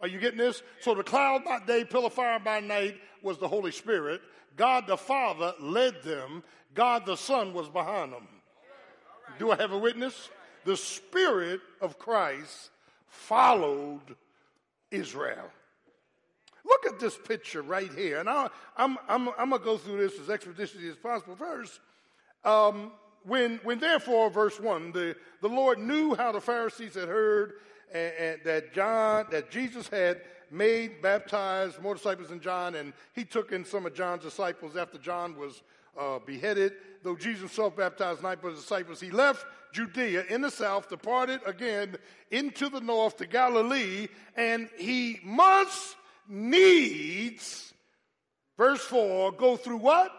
Are 0.00 0.08
you 0.08 0.18
getting 0.18 0.38
this? 0.38 0.62
So 0.80 0.94
the 0.94 1.04
cloud 1.04 1.44
by 1.44 1.60
day, 1.66 1.84
pillar 1.84 2.06
of 2.06 2.14
fire 2.14 2.40
by 2.40 2.60
night 2.60 2.96
was 3.22 3.36
the 3.36 3.48
Holy 3.48 3.72
Spirit. 3.72 4.22
God 4.56 4.86
the 4.86 4.96
Father 4.96 5.52
led 5.60 6.02
them. 6.02 6.44
God 6.72 7.04
the 7.04 7.16
Son 7.16 7.52
was 7.52 7.68
behind 7.68 8.14
them. 8.14 8.26
Do 9.38 9.50
I 9.50 9.56
have 9.56 9.72
a 9.72 9.78
witness? 9.78 10.28
The 10.64 10.76
Spirit 10.76 11.60
of 11.80 11.98
Christ 11.98 12.70
followed 13.08 14.16
Israel. 14.90 15.50
Look 16.64 16.86
at 16.86 17.00
this 17.00 17.18
picture 17.18 17.62
right 17.62 17.92
here. 17.92 18.20
And 18.20 18.28
I, 18.28 18.44
am 18.78 18.98
I'm, 19.08 19.28
I'm, 19.28 19.34
I'm 19.38 19.50
going 19.50 19.60
to 19.60 19.64
go 19.64 19.76
through 19.76 19.98
this 19.98 20.18
as 20.20 20.30
expeditiously 20.30 20.88
as 20.88 20.96
possible. 20.96 21.34
First, 21.34 21.80
um, 22.44 22.92
when, 23.24 23.60
when 23.64 23.78
therefore, 23.78 24.30
verse 24.30 24.60
1, 24.60 24.92
the, 24.92 25.16
the 25.40 25.48
Lord 25.48 25.78
knew 25.78 26.14
how 26.14 26.32
the 26.32 26.40
Pharisees 26.40 26.94
had 26.94 27.08
heard 27.08 27.54
and, 27.92 28.12
and 28.18 28.40
that 28.44 28.72
John, 28.72 29.26
that 29.30 29.50
Jesus 29.50 29.88
had 29.88 30.22
made, 30.50 31.02
baptized 31.02 31.80
more 31.80 31.94
disciples 31.94 32.28
than 32.28 32.40
John, 32.40 32.74
and 32.74 32.92
he 33.14 33.24
took 33.24 33.52
in 33.52 33.64
some 33.64 33.86
of 33.86 33.94
John's 33.94 34.22
disciples 34.22 34.76
after 34.76 34.98
John 34.98 35.36
was 35.36 35.62
uh, 35.98 36.18
beheaded. 36.20 36.72
Though 37.02 37.16
Jesus 37.16 37.40
himself 37.40 37.76
baptized 37.76 38.22
nine 38.22 38.38
of 38.42 38.44
his 38.44 38.60
disciples, 38.60 39.00
he 39.00 39.10
left 39.10 39.44
Judea 39.72 40.24
in 40.28 40.42
the 40.42 40.50
south, 40.50 40.88
departed 40.88 41.40
again 41.46 41.96
into 42.30 42.68
the 42.68 42.80
north 42.80 43.16
to 43.18 43.26
Galilee, 43.26 44.08
and 44.36 44.68
he 44.78 45.18
must 45.24 45.96
needs, 46.28 47.72
verse 48.56 48.82
4, 48.82 49.32
go 49.32 49.56
through 49.56 49.78
what? 49.78 50.12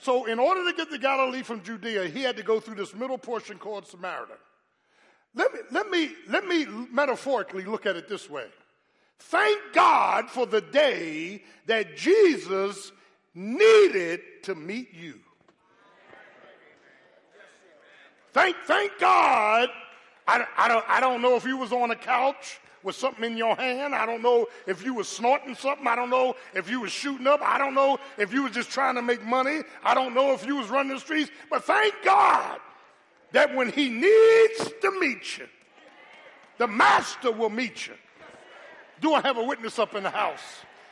So, 0.00 0.26
in 0.26 0.38
order 0.38 0.64
to 0.70 0.76
get 0.76 0.90
to 0.90 0.98
Galilee 0.98 1.42
from 1.42 1.62
Judea, 1.62 2.06
he 2.06 2.22
had 2.22 2.36
to 2.36 2.42
go 2.42 2.60
through 2.60 2.76
this 2.76 2.94
middle 2.94 3.18
portion 3.18 3.58
called 3.58 3.86
Samaria. 3.86 4.36
Let 5.34 5.52
me, 5.52 5.60
let 5.70 5.90
me, 5.90 6.10
let 6.28 6.46
me 6.46 6.66
metaphorically 6.90 7.64
look 7.64 7.84
at 7.84 7.96
it 7.96 8.08
this 8.08 8.30
way. 8.30 8.46
Thank 9.18 9.58
God 9.72 10.30
for 10.30 10.46
the 10.46 10.60
day 10.60 11.42
that 11.66 11.96
Jesus 11.96 12.92
needed 13.38 14.20
to 14.42 14.54
meet 14.54 14.92
you. 14.92 15.20
Thank, 18.32 18.56
thank 18.66 18.92
God. 18.98 19.68
I, 20.26 20.44
I, 20.56 20.68
don't, 20.68 20.84
I 20.88 21.00
don't 21.00 21.22
know 21.22 21.36
if 21.36 21.44
you 21.44 21.56
was 21.56 21.72
on 21.72 21.90
a 21.90 21.96
couch 21.96 22.60
with 22.82 22.94
something 22.94 23.24
in 23.24 23.36
your 23.36 23.56
hand. 23.56 23.94
I 23.94 24.04
don't 24.06 24.22
know 24.22 24.46
if 24.66 24.84
you 24.84 24.94
were 24.94 25.04
snorting 25.04 25.54
something. 25.54 25.86
I 25.86 25.96
don't 25.96 26.10
know 26.10 26.34
if 26.54 26.68
you 26.68 26.80
was 26.80 26.92
shooting 26.92 27.26
up. 27.26 27.40
I 27.42 27.58
don't 27.58 27.74
know 27.74 27.98
if 28.18 28.32
you 28.32 28.42
was 28.42 28.52
just 28.52 28.70
trying 28.70 28.96
to 28.96 29.02
make 29.02 29.24
money. 29.24 29.62
I 29.82 29.94
don't 29.94 30.14
know 30.14 30.32
if 30.32 30.44
you 30.44 30.56
was 30.56 30.68
running 30.68 30.92
the 30.92 31.00
streets. 31.00 31.30
But 31.48 31.64
thank 31.64 31.94
God 32.04 32.60
that 33.32 33.54
when 33.54 33.70
he 33.70 33.88
needs 33.88 34.72
to 34.82 35.00
meet 35.00 35.38
you, 35.38 35.46
the 36.58 36.66
master 36.66 37.30
will 37.30 37.50
meet 37.50 37.86
you. 37.86 37.94
Do 39.00 39.14
I 39.14 39.20
have 39.20 39.38
a 39.38 39.44
witness 39.44 39.78
up 39.78 39.94
in 39.94 40.02
the 40.02 40.10
house? 40.10 40.42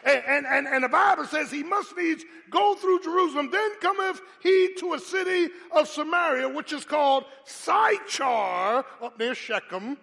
And, 0.07 0.47
and, 0.47 0.69
and, 0.69 0.85
the 0.85 0.89
Bible 0.89 1.25
says 1.25 1.51
he 1.51 1.65
must 1.65 1.97
needs 1.97 2.25
go 2.49 2.77
through 2.77 3.03
Jerusalem. 3.03 3.51
Then 3.51 3.71
cometh 3.81 4.21
he 4.41 4.73
to 4.79 4.95
a 4.95 5.01
city 5.01 5.53
of 5.73 5.89
Samaria, 5.89 6.49
which 6.49 6.73
is 6.73 6.85
called 6.85 7.25
Sychar, 7.45 8.85
up 9.03 9.19
near 9.19 9.35
Shechem. 9.35 9.99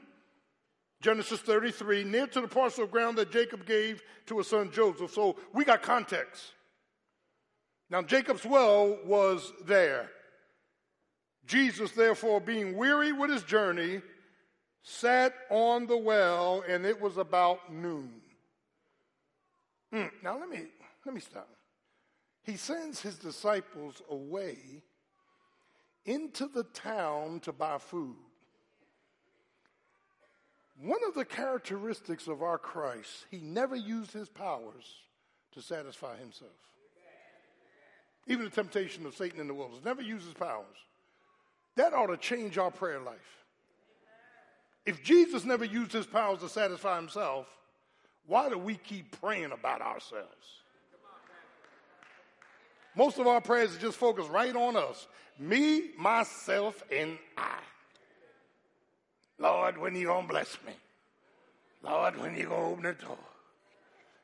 Genesis 1.02 1.40
33, 1.40 2.04
near 2.04 2.28
to 2.28 2.42
the 2.42 2.48
parcel 2.50 2.84
of 2.84 2.92
ground 2.92 3.18
that 3.18 3.32
Jacob 3.32 3.66
gave 3.66 4.02
to 4.26 4.38
his 4.40 4.48
son 4.48 4.72
Joseph. 4.72 5.12
So 5.12 5.38
we 5.54 5.64
got 5.64 5.82
context. 5.82 6.52
Now, 7.90 8.02
Jacob's 8.02 8.46
well 8.46 8.98
was 9.06 9.54
there. 9.66 10.10
Jesus, 11.46 11.92
therefore, 11.92 12.42
being 12.42 12.76
weary 12.76 13.14
with 13.14 13.30
his 13.30 13.44
journey, 13.44 14.02
sat 14.82 15.34
on 15.50 15.88
the 15.88 15.98
well, 15.98 16.64
and 16.68 16.86
it 16.86 17.00
was 17.00 17.18
about 17.18 17.72
noon. 17.72 18.23
Mm, 19.94 20.10
now 20.24 20.40
let 20.40 20.50
me 20.50 20.62
let 21.06 21.14
me 21.14 21.22
stop. 21.22 21.50
He 22.44 22.58
sends 22.58 23.02
his 23.02 23.18
disciples 23.18 24.02
away 24.10 24.58
into 26.06 26.48
the 26.48 26.64
town 26.64 27.40
to 27.42 27.52
buy 27.52 27.78
food. 27.78 28.16
One 30.82 31.00
of 31.08 31.14
the 31.14 31.24
characteristics 31.24 32.28
of 32.28 32.42
our 32.42 32.58
Christ, 32.58 33.26
he 33.30 33.38
never 33.38 33.76
used 33.76 34.12
his 34.12 34.28
powers 34.28 34.96
to 35.54 35.62
satisfy 35.62 36.18
himself. 36.18 36.52
Even 38.28 38.46
the 38.46 38.52
temptation 38.52 39.06
of 39.06 39.16
Satan 39.16 39.40
in 39.40 39.48
the 39.48 39.54
wilderness, 39.54 39.86
never 39.86 40.02
used 40.02 40.26
his 40.26 40.34
powers. 40.34 40.66
That 41.76 41.94
ought 41.94 42.08
to 42.08 42.18
change 42.18 42.58
our 42.58 42.72
prayer 42.72 43.00
life. 43.00 43.46
If 44.86 45.04
Jesus 45.04 45.46
never 45.46 45.66
used 45.66 45.92
his 45.92 46.06
powers 46.06 46.40
to 46.40 46.50
satisfy 46.50 46.98
himself, 46.98 47.48
why 48.28 48.50
do 48.50 48.58
we 48.58 48.76
keep 48.76 49.20
praying 49.20 49.52
about 49.52 49.82
ourselves? 49.82 50.64
Most 52.96 53.18
of 53.18 53.28
our 53.28 53.42
prayers 53.42 53.76
are 53.76 53.80
just 53.80 53.98
focused 53.98 54.30
right 54.30 54.56
on 54.56 54.76
us 54.78 55.08
me, 55.40 55.90
myself, 55.98 56.84
and 56.92 57.18
I. 57.36 57.58
Lord, 59.40 59.80
when 59.80 59.96
you 59.96 60.08
gonna 60.08 60.28
bless 60.28 60.58
me? 60.66 60.74
Lord, 61.82 62.18
when 62.18 62.38
you 62.38 62.46
gonna 62.46 62.68
open 62.68 62.84
the 62.84 62.94
door? 62.94 63.18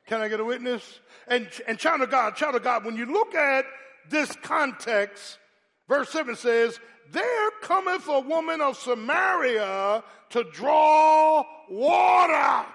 Can 0.06 0.22
I 0.22 0.28
get 0.28 0.40
a 0.40 0.46
witness? 0.46 1.00
And, 1.28 1.50
and 1.68 1.78
child 1.78 2.02
of 2.02 2.12
God, 2.12 2.36
child 2.36 2.56
of 2.56 2.64
God, 2.64 2.86
when 2.86 2.96
you 2.96 3.06
look 3.06 3.34
at 3.34 3.66
this 4.08 4.32
context, 4.38 5.40
verse 5.88 6.10
7 6.10 6.36
says, 6.36 6.80
There 7.12 7.52
cometh 7.62 8.08
a 8.08 8.20
woman 8.20 8.62
of 8.62 8.78
Samaria 8.78 10.04
to 10.30 10.44
draw 10.52 11.44
water 11.70 12.66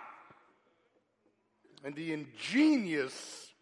and 1.85 1.95
the 1.95 2.15
ingenious 2.15 3.53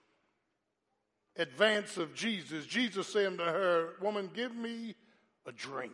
advance 1.37 1.97
of 1.97 2.15
Jesus, 2.15 2.67
Jesus 2.67 3.09
saying 3.09 3.39
to 3.39 3.45
her, 3.45 3.91
Woman, 4.01 4.31
give 4.33 4.55
me 4.55 4.95
a 5.45 5.53
drink. 5.53 5.93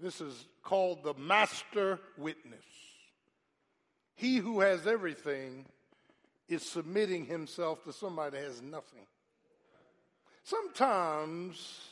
This 0.00 0.20
is 0.20 0.46
called 0.64 1.04
the 1.04 1.14
master 1.14 2.00
witness. 2.18 2.64
He 4.16 4.38
who 4.38 4.60
has 4.60 4.86
everything 4.86 5.64
is 6.48 6.62
submitting 6.62 7.24
himself 7.24 7.84
to 7.84 7.92
somebody 7.92 8.36
that 8.36 8.44
has 8.44 8.60
nothing. 8.60 9.06
Sometimes 10.42 11.88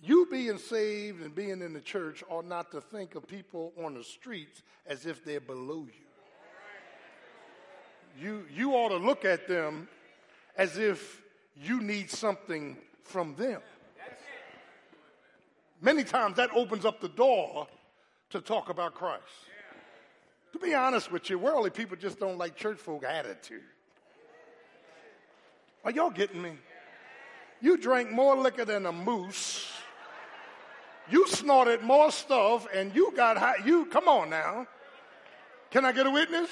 you 0.00 0.26
being 0.28 0.58
saved 0.58 1.22
and 1.22 1.32
being 1.32 1.62
in 1.62 1.72
the 1.72 1.80
church 1.80 2.24
ought 2.28 2.46
not 2.46 2.72
to 2.72 2.80
think 2.80 3.14
of 3.14 3.28
people 3.28 3.72
on 3.82 3.94
the 3.94 4.02
streets 4.02 4.62
as 4.86 5.06
if 5.06 5.24
they're 5.24 5.40
below 5.40 5.86
you 5.86 6.01
you, 8.20 8.44
you 8.54 8.72
ought 8.72 8.90
to 8.90 8.96
look 8.96 9.24
at 9.24 9.48
them 9.48 9.88
as 10.56 10.78
if 10.78 11.22
you 11.56 11.80
need 11.80 12.10
something 12.10 12.76
from 13.04 13.34
them. 13.36 13.60
Many 15.80 16.04
times 16.04 16.36
that 16.36 16.50
opens 16.54 16.84
up 16.84 17.00
the 17.00 17.08
door 17.08 17.66
to 18.30 18.40
talk 18.40 18.68
about 18.68 18.94
Christ. 18.94 19.22
To 20.52 20.58
be 20.58 20.74
honest 20.74 21.10
with 21.10 21.28
you, 21.30 21.38
worldly 21.38 21.70
people 21.70 21.96
just 21.96 22.20
don't 22.20 22.38
like 22.38 22.56
church 22.56 22.78
folk 22.78 23.04
attitude. 23.04 23.62
Are 25.84 25.90
y'all 25.90 26.10
getting 26.10 26.40
me? 26.40 26.52
You 27.60 27.76
drank 27.76 28.10
more 28.10 28.36
liquor 28.36 28.64
than 28.64 28.86
a 28.86 28.92
moose. 28.92 29.68
You 31.10 31.26
snorted 31.28 31.82
more 31.82 32.12
stuff 32.12 32.66
and 32.72 32.94
you 32.94 33.12
got 33.16 33.36
high. 33.36 33.56
You, 33.64 33.86
come 33.86 34.08
on 34.08 34.30
now. 34.30 34.66
Can 35.70 35.84
I 35.84 35.92
get 35.92 36.06
a 36.06 36.10
witness? 36.10 36.50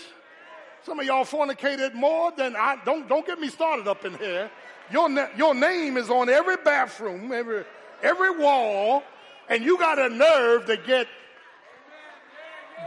Some 0.85 0.99
of 0.99 1.07
y'all 1.07 1.25
fornicated 1.25 1.95
more 1.95 2.33
than 2.33 2.57
I. 2.57 2.79
Don't, 2.85 3.09
don't 3.09 3.27
get 3.27 3.39
me 3.39 3.49
started 3.49 3.87
up 3.87 4.05
in 4.05 4.15
here. 4.15 4.51
Your, 4.91 5.09
your 5.37 5.55
name 5.55 5.97
is 5.97 6.11
on 6.11 6.29
every 6.29 6.57
bathroom, 6.57 7.31
every, 7.33 7.65
every 8.03 8.39
wall, 8.39 9.03
and 9.49 9.63
you 9.63 9.79
got 9.79 9.99
a 9.99 10.09
nerve 10.09 10.67
to 10.67 10.77
get, 10.77 11.07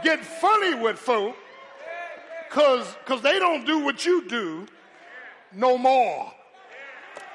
get 0.02 0.24
funny 0.24 0.74
with 0.74 0.98
folk 0.98 1.36
because 2.48 2.86
cause 3.04 3.20
they 3.22 3.38
don't 3.38 3.66
do 3.66 3.84
what 3.84 4.04
you 4.04 4.28
do 4.28 4.66
no 5.52 5.78
more. 5.78 6.32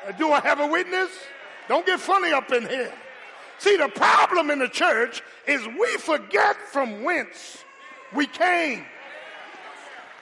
Uh, 0.07 0.11
do 0.13 0.31
I 0.31 0.39
have 0.41 0.59
a 0.59 0.67
witness? 0.67 1.09
Don't 1.67 1.85
get 1.85 1.99
funny 1.99 2.31
up 2.31 2.51
in 2.51 2.67
here. 2.67 2.93
See, 3.57 3.75
the 3.75 3.89
problem 3.89 4.49
in 4.49 4.59
the 4.59 4.69
church 4.69 5.21
is 5.47 5.65
we 5.67 5.97
forget 5.97 6.55
from 6.55 7.03
whence 7.03 7.63
we 8.13 8.25
came. 8.27 8.85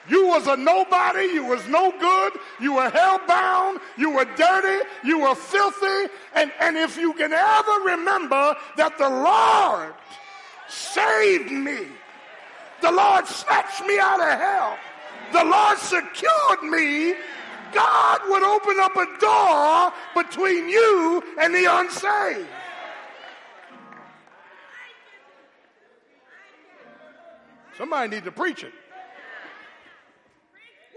You 0.08 0.28
was 0.28 0.46
a 0.46 0.56
nobody. 0.56 1.24
You 1.24 1.44
was 1.44 1.66
no 1.68 1.92
good. 1.98 2.32
You 2.60 2.74
were 2.74 2.90
hell-bound. 2.90 3.80
You 3.96 4.10
were 4.10 4.24
dirty. 4.36 4.84
You 5.04 5.20
were 5.20 5.34
filthy. 5.34 6.12
And, 6.34 6.52
and 6.60 6.76
if 6.76 6.96
you 6.96 7.12
can 7.14 7.32
ever 7.32 7.72
remember 7.84 8.56
that 8.76 8.96
the 8.98 9.08
Lord 9.08 9.94
saved 10.68 11.50
me, 11.50 11.86
the 12.80 12.92
Lord 12.92 13.26
snatched 13.26 13.84
me 13.86 13.98
out 13.98 14.20
of 14.20 14.38
hell, 14.38 14.78
the 15.32 15.44
Lord 15.44 15.78
secured 15.78 16.62
me, 16.62 17.14
God 17.72 18.20
would 18.28 18.42
open 18.42 18.80
up 18.80 18.96
a 18.96 19.06
door 19.20 19.92
between 20.14 20.68
you 20.68 21.22
and 21.38 21.54
the 21.54 21.66
unsaved. 21.68 22.48
Somebody 27.76 28.16
need 28.16 28.24
to 28.24 28.32
preach 28.32 28.64
it. 28.64 28.72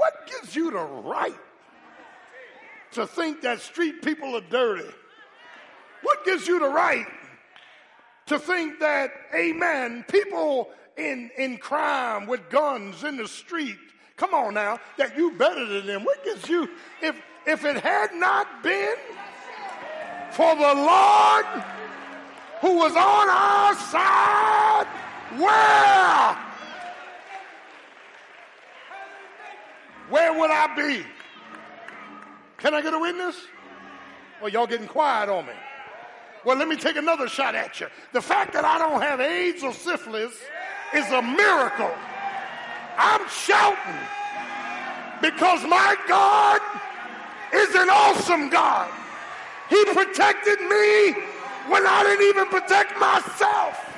What 0.02 0.26
gives 0.26 0.56
you 0.56 0.72
the 0.72 0.80
right 0.80 1.38
to 2.94 3.06
think 3.06 3.42
that 3.42 3.60
street 3.60 4.02
people 4.02 4.36
are 4.36 4.42
dirty? 4.50 4.90
What 6.02 6.26
gives 6.26 6.48
you 6.48 6.58
the 6.58 6.70
right 6.70 7.06
to 8.26 8.40
think 8.40 8.80
that, 8.80 9.12
amen, 9.36 10.06
people 10.08 10.72
in, 10.98 11.30
in 11.38 11.60
crime 11.60 12.26
with 12.26 12.50
guns 12.50 13.04
in 13.04 13.16
the 13.16 13.28
street, 13.28 13.78
come 14.18 14.34
on 14.34 14.56
now, 14.56 14.80
that 14.98 15.16
you 15.16 15.34
better 15.34 15.68
than 15.68 15.86
them? 15.86 16.04
What 16.04 16.26
gives 16.26 16.50
you, 16.50 16.68
if, 17.00 17.22
if 17.46 17.64
it 17.64 17.78
had 17.78 18.12
not 18.16 18.64
been 18.64 18.96
for 20.32 20.56
the 20.56 20.62
Lord 20.62 21.46
who 22.60 22.76
was 22.76 22.96
on 22.96 23.30
our 23.30 23.76
side, 23.76 24.88
where 25.38 26.51
where 30.12 30.38
would 30.38 30.52
I 30.52 30.76
be? 30.76 31.04
Can 32.58 32.76
I 32.76 32.82
get 32.82 32.94
a 32.94 33.00
witness? 33.00 33.36
Well, 34.42 34.50
y'all 34.50 34.68
getting 34.68 34.88
quiet 34.88 35.30
on 35.30 35.46
me. 35.46 35.54
Well, 36.44 36.58
let 36.58 36.68
me 36.68 36.76
take 36.76 36.96
another 36.96 37.28
shot 37.28 37.56
at 37.56 37.80
you. 37.80 37.88
The 38.14 38.22
fact 38.22 38.54
that 38.54 38.66
I 38.66 38.78
don't 38.78 39.02
have 39.02 39.22
AIDS 39.22 39.64
or 39.64 39.74
syphilis 39.74 40.34
is 40.94 41.10
a 41.12 41.22
miracle. 41.22 41.92
I'm 42.98 43.28
shouting 43.30 44.00
because 45.22 45.64
my 45.64 45.96
God 46.08 46.60
is 47.54 47.74
an 47.76 47.90
awesome 47.90 48.50
God. 48.50 48.92
He 49.70 49.86
protected 49.86 50.60
me 50.60 51.14
when 51.70 51.86
I 51.88 52.04
didn't 52.04 52.28
even 52.28 52.48
protect 52.48 53.00
myself. 53.00 53.91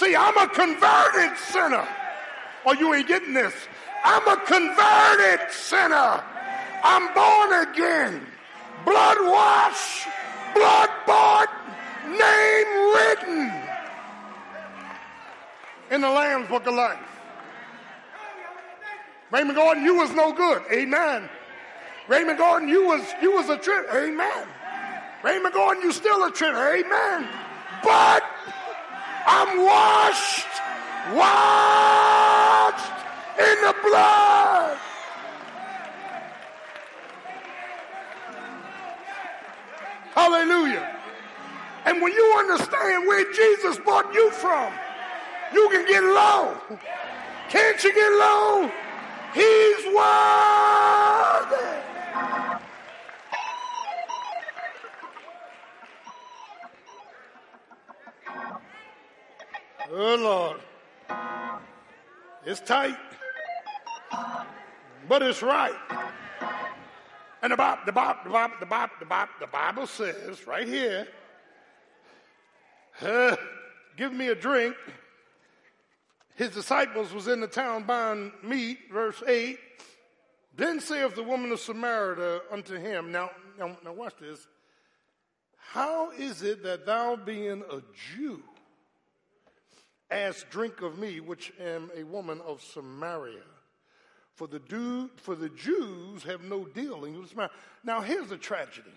See, 0.00 0.16
I'm 0.16 0.34
a 0.38 0.48
converted 0.48 1.36
sinner. 1.36 1.86
Oh, 2.64 2.72
you 2.72 2.94
ain't 2.94 3.06
getting 3.06 3.34
this. 3.34 3.52
I'm 4.02 4.26
a 4.26 4.36
converted 4.46 5.52
sinner. 5.52 6.24
I'm 6.82 7.12
born 7.12 7.68
again. 7.68 8.26
Blood 8.86 9.18
washed, 9.20 10.08
blood 10.54 10.88
bought, 11.06 11.50
name 12.08 12.70
written 12.96 13.52
in 15.90 16.00
the 16.00 16.08
Lamb's 16.08 16.48
Book 16.48 16.66
of 16.66 16.72
Life. 16.72 16.98
Raymond 19.30 19.56
Gordon, 19.56 19.84
you 19.84 19.96
was 19.96 20.10
no 20.14 20.32
good. 20.32 20.62
Amen. 20.72 21.28
Raymond 22.08 22.38
Gordon, 22.38 22.70
you 22.70 22.86
was 22.86 23.02
you 23.20 23.32
was 23.32 23.50
a 23.50 23.58
trip. 23.58 23.86
Amen. 23.94 24.48
Raymond 25.22 25.52
Gordon, 25.52 25.82
you 25.82 25.92
still 25.92 26.24
a 26.24 26.32
trip. 26.32 26.54
Amen. 26.54 27.28
But 27.84 28.24
I'm 29.26 29.64
washed, 29.64 30.46
washed 31.14 32.92
in 33.38 33.56
the 33.62 33.74
blood. 33.82 34.78
Hallelujah. 40.14 41.00
And 41.86 42.02
when 42.02 42.12
you 42.12 42.36
understand 42.38 43.06
where 43.06 43.32
Jesus 43.32 43.78
brought 43.78 44.12
you 44.12 44.30
from, 44.30 44.72
you 45.52 45.68
can 45.70 45.86
get 45.86 46.02
low. 46.02 46.56
Can't 47.48 47.82
you 47.82 47.94
get 47.94 48.12
low? 48.12 48.70
He's 49.34 49.86
worthy. 49.96 51.89
Oh 59.92 60.14
Lord. 60.14 60.60
It's 62.46 62.60
tight. 62.60 62.96
But 65.08 65.22
it's 65.22 65.42
right. 65.42 65.74
And 67.42 67.52
the 67.52 67.56
Bible, 67.56 67.82
the 67.86 67.92
Bible, 67.92 68.20
the 68.24 68.30
Bible, 68.30 68.54
the 68.60 68.66
Bible, 68.66 68.92
the 69.00 69.06
Bible, 69.06 69.32
the 69.40 69.46
Bible 69.46 69.86
says 69.86 70.46
right 70.46 70.68
here, 70.68 71.08
uh, 73.02 73.34
give 73.96 74.12
me 74.12 74.28
a 74.28 74.34
drink. 74.34 74.76
His 76.36 76.50
disciples 76.50 77.12
was 77.12 77.28
in 77.28 77.40
the 77.40 77.46
town 77.46 77.84
buying 77.84 78.32
meat, 78.42 78.78
verse 78.92 79.22
8. 79.26 79.58
Then 80.56 80.80
saith 80.80 81.14
the 81.14 81.22
woman 81.22 81.50
of 81.50 81.60
Samaria 81.60 82.40
unto 82.50 82.76
him, 82.76 83.10
now, 83.10 83.30
now, 83.58 83.76
now 83.84 83.92
watch 83.92 84.14
this. 84.20 84.46
How 85.56 86.10
is 86.12 86.42
it 86.42 86.62
that 86.62 86.86
thou 86.86 87.16
being 87.16 87.62
a 87.70 87.80
Jew 88.14 88.42
ask 90.10 90.48
drink 90.50 90.82
of 90.82 90.98
me, 90.98 91.20
which 91.20 91.52
am 91.60 91.90
a 91.96 92.02
woman 92.02 92.40
of 92.46 92.62
Samaria? 92.62 93.42
For 94.34 94.46
the, 94.46 95.10
for 95.16 95.34
the 95.34 95.50
Jews 95.50 96.22
have 96.24 96.42
no 96.42 96.64
dealing 96.64 97.18
with 97.18 97.30
Samaria. 97.30 97.50
Now 97.84 98.00
here's 98.00 98.28
the 98.28 98.38
tragedy 98.38 98.90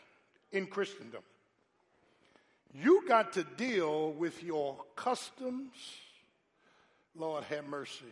in 0.51 0.68
Christendom. 0.68 1.22
You 2.74 3.07
got 3.07 3.34
to 3.34 3.43
deal 3.43 4.14
with 4.14 4.41
your 4.43 4.78
customs, 4.95 5.76
Lord 7.16 7.43
have 7.43 7.66
mercy, 7.68 8.05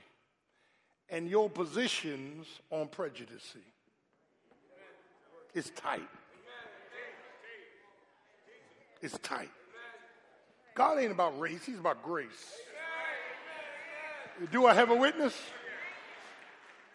and 1.10 1.28
your 1.28 1.50
positions 1.50 2.48
on 2.70 2.88
prejudice. 2.88 3.56
It's 5.54 5.72
tight. 5.72 6.08
It's 9.02 9.18
tight. 9.20 9.50
God 10.76 11.00
ain't 11.00 11.12
about 11.12 11.40
race, 11.40 11.66
He's 11.66 11.80
about 11.80 12.04
grace. 12.04 12.30
Do 14.50 14.66
I 14.66 14.74
have 14.74 14.90
a 14.90 14.96
witness? 14.96 15.34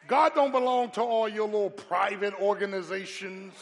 God 0.09 0.34
don't 0.34 0.53
belong 0.53 0.90
to 0.92 1.03
all 1.03 1.28
your 1.28 1.47
little 1.47 1.70
private 1.70 2.34
organizations. 2.40 3.55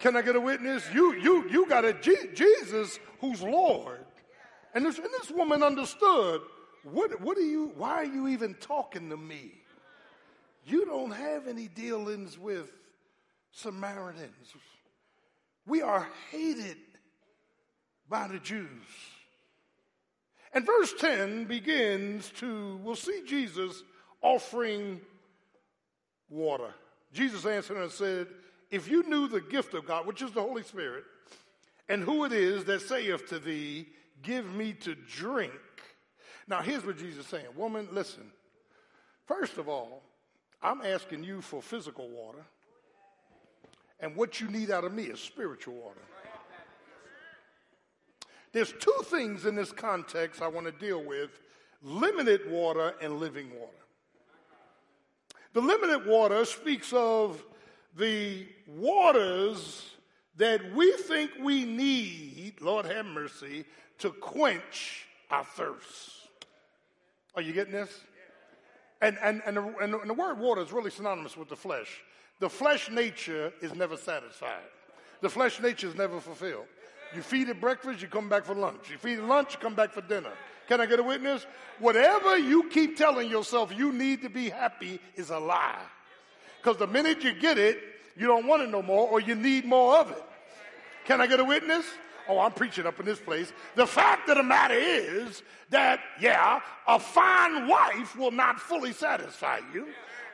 Can 0.00 0.16
I 0.16 0.22
get 0.22 0.36
a 0.36 0.40
witness? 0.40 0.84
You, 0.92 1.14
you, 1.14 1.48
you 1.48 1.66
got 1.66 1.84
a 1.84 1.94
G- 1.94 2.28
Jesus 2.34 2.98
who's 3.20 3.42
Lord. 3.42 4.04
And 4.74 4.84
this, 4.84 4.98
and 4.98 5.08
this 5.20 5.30
woman 5.30 5.62
understood. 5.62 6.42
What, 6.84 7.20
what 7.20 7.38
are 7.38 7.42
you, 7.42 7.72
why 7.76 7.94
are 7.94 8.04
you 8.04 8.28
even 8.28 8.54
talking 8.54 9.08
to 9.10 9.16
me? 9.16 9.52
You 10.66 10.84
don't 10.84 11.12
have 11.12 11.46
any 11.46 11.68
dealings 11.68 12.38
with 12.38 12.70
Samaritans. 13.52 14.54
We 15.66 15.80
are 15.80 16.08
hated 16.30 16.76
by 18.08 18.28
the 18.28 18.38
Jews. 18.38 18.68
And 20.56 20.64
verse 20.64 20.94
10 20.94 21.44
begins 21.44 22.30
to, 22.38 22.80
we'll 22.82 22.96
see 22.96 23.20
Jesus 23.26 23.82
offering 24.22 25.02
water. 26.30 26.72
Jesus 27.12 27.44
answered 27.44 27.76
and 27.76 27.92
said, 27.92 28.28
If 28.70 28.88
you 28.88 29.02
knew 29.06 29.28
the 29.28 29.42
gift 29.42 29.74
of 29.74 29.86
God, 29.86 30.06
which 30.06 30.22
is 30.22 30.30
the 30.30 30.40
Holy 30.40 30.62
Spirit, 30.62 31.04
and 31.90 32.02
who 32.02 32.24
it 32.24 32.32
is 32.32 32.64
that 32.64 32.80
saith 32.80 33.28
to 33.28 33.38
thee, 33.38 33.86
Give 34.22 34.50
me 34.54 34.72
to 34.80 34.94
drink. 34.94 35.52
Now, 36.48 36.62
here's 36.62 36.86
what 36.86 36.96
Jesus 36.96 37.26
is 37.26 37.30
saying 37.30 37.44
Woman, 37.54 37.88
listen. 37.92 38.32
First 39.26 39.58
of 39.58 39.68
all, 39.68 40.04
I'm 40.62 40.80
asking 40.80 41.22
you 41.22 41.42
for 41.42 41.60
physical 41.60 42.08
water, 42.08 42.46
and 44.00 44.16
what 44.16 44.40
you 44.40 44.48
need 44.48 44.70
out 44.70 44.84
of 44.84 44.94
me 44.94 45.02
is 45.02 45.20
spiritual 45.20 45.74
water. 45.74 46.00
There's 48.56 48.72
two 48.72 48.96
things 49.04 49.44
in 49.44 49.54
this 49.54 49.70
context 49.70 50.40
I 50.40 50.48
want 50.48 50.64
to 50.64 50.72
deal 50.72 51.04
with 51.04 51.28
limited 51.82 52.50
water 52.50 52.94
and 53.02 53.20
living 53.20 53.50
water. 53.50 53.76
The 55.52 55.60
limited 55.60 56.06
water 56.06 56.42
speaks 56.46 56.90
of 56.94 57.44
the 57.98 58.46
waters 58.66 59.90
that 60.38 60.72
we 60.74 60.90
think 60.92 61.32
we 61.38 61.66
need, 61.66 62.54
Lord 62.62 62.86
have 62.86 63.04
mercy, 63.04 63.66
to 63.98 64.08
quench 64.08 65.06
our 65.30 65.44
thirst. 65.44 66.12
Are 67.34 67.42
you 67.42 67.52
getting 67.52 67.74
this? 67.74 67.92
And, 69.02 69.18
and, 69.22 69.42
and, 69.44 69.58
the, 69.58 69.74
and 69.82 70.08
the 70.08 70.14
word 70.14 70.38
water 70.38 70.62
is 70.62 70.72
really 70.72 70.90
synonymous 70.90 71.36
with 71.36 71.50
the 71.50 71.56
flesh. 71.56 72.00
The 72.40 72.48
flesh 72.48 72.90
nature 72.90 73.52
is 73.60 73.74
never 73.74 73.98
satisfied. 73.98 74.64
The 75.20 75.28
flesh 75.28 75.60
nature 75.60 75.88
is 75.88 75.94
never 75.94 76.20
fulfilled. 76.20 76.64
You 77.14 77.22
feed 77.22 77.48
it 77.48 77.60
breakfast, 77.60 78.02
you 78.02 78.08
come 78.08 78.28
back 78.28 78.44
for 78.44 78.54
lunch. 78.54 78.90
You 78.90 78.98
feed 78.98 79.18
it 79.18 79.24
lunch, 79.24 79.54
you 79.54 79.58
come 79.60 79.74
back 79.74 79.92
for 79.92 80.00
dinner. 80.00 80.32
Can 80.68 80.80
I 80.80 80.86
get 80.86 80.98
a 80.98 81.02
witness? 81.02 81.46
Whatever 81.78 82.36
you 82.38 82.68
keep 82.70 82.96
telling 82.96 83.30
yourself 83.30 83.72
you 83.76 83.92
need 83.92 84.22
to 84.22 84.28
be 84.28 84.48
happy 84.48 85.00
is 85.14 85.30
a 85.30 85.38
lie. 85.38 85.82
Because 86.60 86.78
the 86.78 86.86
minute 86.86 87.22
you 87.22 87.32
get 87.32 87.58
it, 87.58 87.78
you 88.16 88.26
don't 88.26 88.46
want 88.46 88.62
it 88.62 88.70
no 88.70 88.82
more 88.82 89.08
or 89.08 89.20
you 89.20 89.34
need 89.34 89.64
more 89.64 89.96
of 89.98 90.10
it. 90.10 90.24
Can 91.04 91.20
I 91.20 91.26
get 91.26 91.38
a 91.38 91.44
witness? 91.44 91.84
Oh, 92.28 92.38
I'm 92.38 92.52
preaching 92.52 92.86
up 92.86 92.98
in 92.98 93.06
this 93.06 93.20
place. 93.20 93.52
The 93.74 93.86
fact 93.86 94.28
of 94.28 94.36
the 94.36 94.42
matter 94.42 94.74
is 94.74 95.42
that, 95.70 96.00
yeah, 96.20 96.60
a 96.86 96.98
fine 96.98 97.68
wife 97.68 98.16
will 98.16 98.32
not 98.32 98.58
fully 98.58 98.92
satisfy 98.92 99.60
you. 99.72 99.86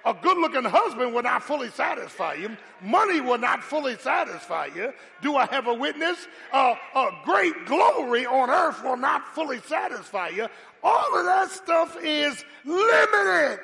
A 0.04 0.14
good 0.14 0.36
looking 0.36 0.64
husband 0.64 1.14
will 1.14 1.22
not 1.22 1.44
fully 1.44 1.70
satisfy 1.70 2.34
you. 2.34 2.56
Money 2.80 3.20
will 3.20 3.38
not 3.38 3.62
fully 3.62 3.96
satisfy 3.98 4.66
you. 4.74 4.92
Do 5.20 5.36
I 5.36 5.46
have 5.46 5.68
a 5.68 5.74
witness? 5.74 6.26
Uh, 6.52 6.74
a 6.94 7.10
great 7.24 7.66
glory 7.66 8.26
on 8.26 8.50
earth 8.50 8.82
will 8.82 8.96
not 8.96 9.28
fully 9.34 9.60
satisfy 9.60 10.30
you. 10.30 10.48
All 10.82 11.18
of 11.18 11.24
that 11.26 11.50
stuff 11.50 11.96
is 12.02 12.44
limited 12.64 13.60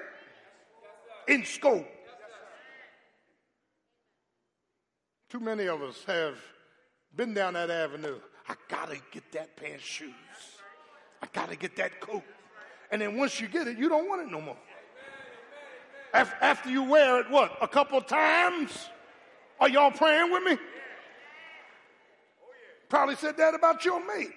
in 1.26 1.45
scope. 1.45 1.89
Too 5.29 5.41
many 5.41 5.66
of 5.66 5.83
us 5.83 6.05
have 6.07 6.37
been 7.19 7.35
down 7.35 7.55
that 7.55 7.69
avenue. 7.69 8.21
I 8.49 8.55
gotta 8.69 8.97
get 9.11 9.33
that 9.33 9.57
pair 9.57 9.75
of 9.75 9.83
shoes. 9.83 10.12
I 11.21 11.27
gotta 11.33 11.57
get 11.57 11.75
that 11.77 12.01
coat. 12.01 12.23
And 12.93 13.03
then 13.03 13.19
once 13.19 13.41
you 13.41 13.49
get 13.49 13.66
it, 13.66 13.77
you 13.77 13.89
don't 13.89 14.09
want 14.09 14.23
it 14.23 14.31
no 14.31 14.41
more. 14.41 14.57
After 16.14 16.71
you 16.71 16.85
wear 16.85 17.21
it, 17.21 17.29
what, 17.29 17.59
a 17.61 17.66
couple 17.66 18.01
times? 18.01 18.89
Are 19.61 19.69
y'all 19.69 19.91
praying 19.91 20.33
with 20.33 20.45
me? 20.45 20.57
Probably 22.89 23.16
said 23.16 23.37
that 23.37 23.53
about 23.53 23.85
your 23.85 24.01
mate. 24.07 24.33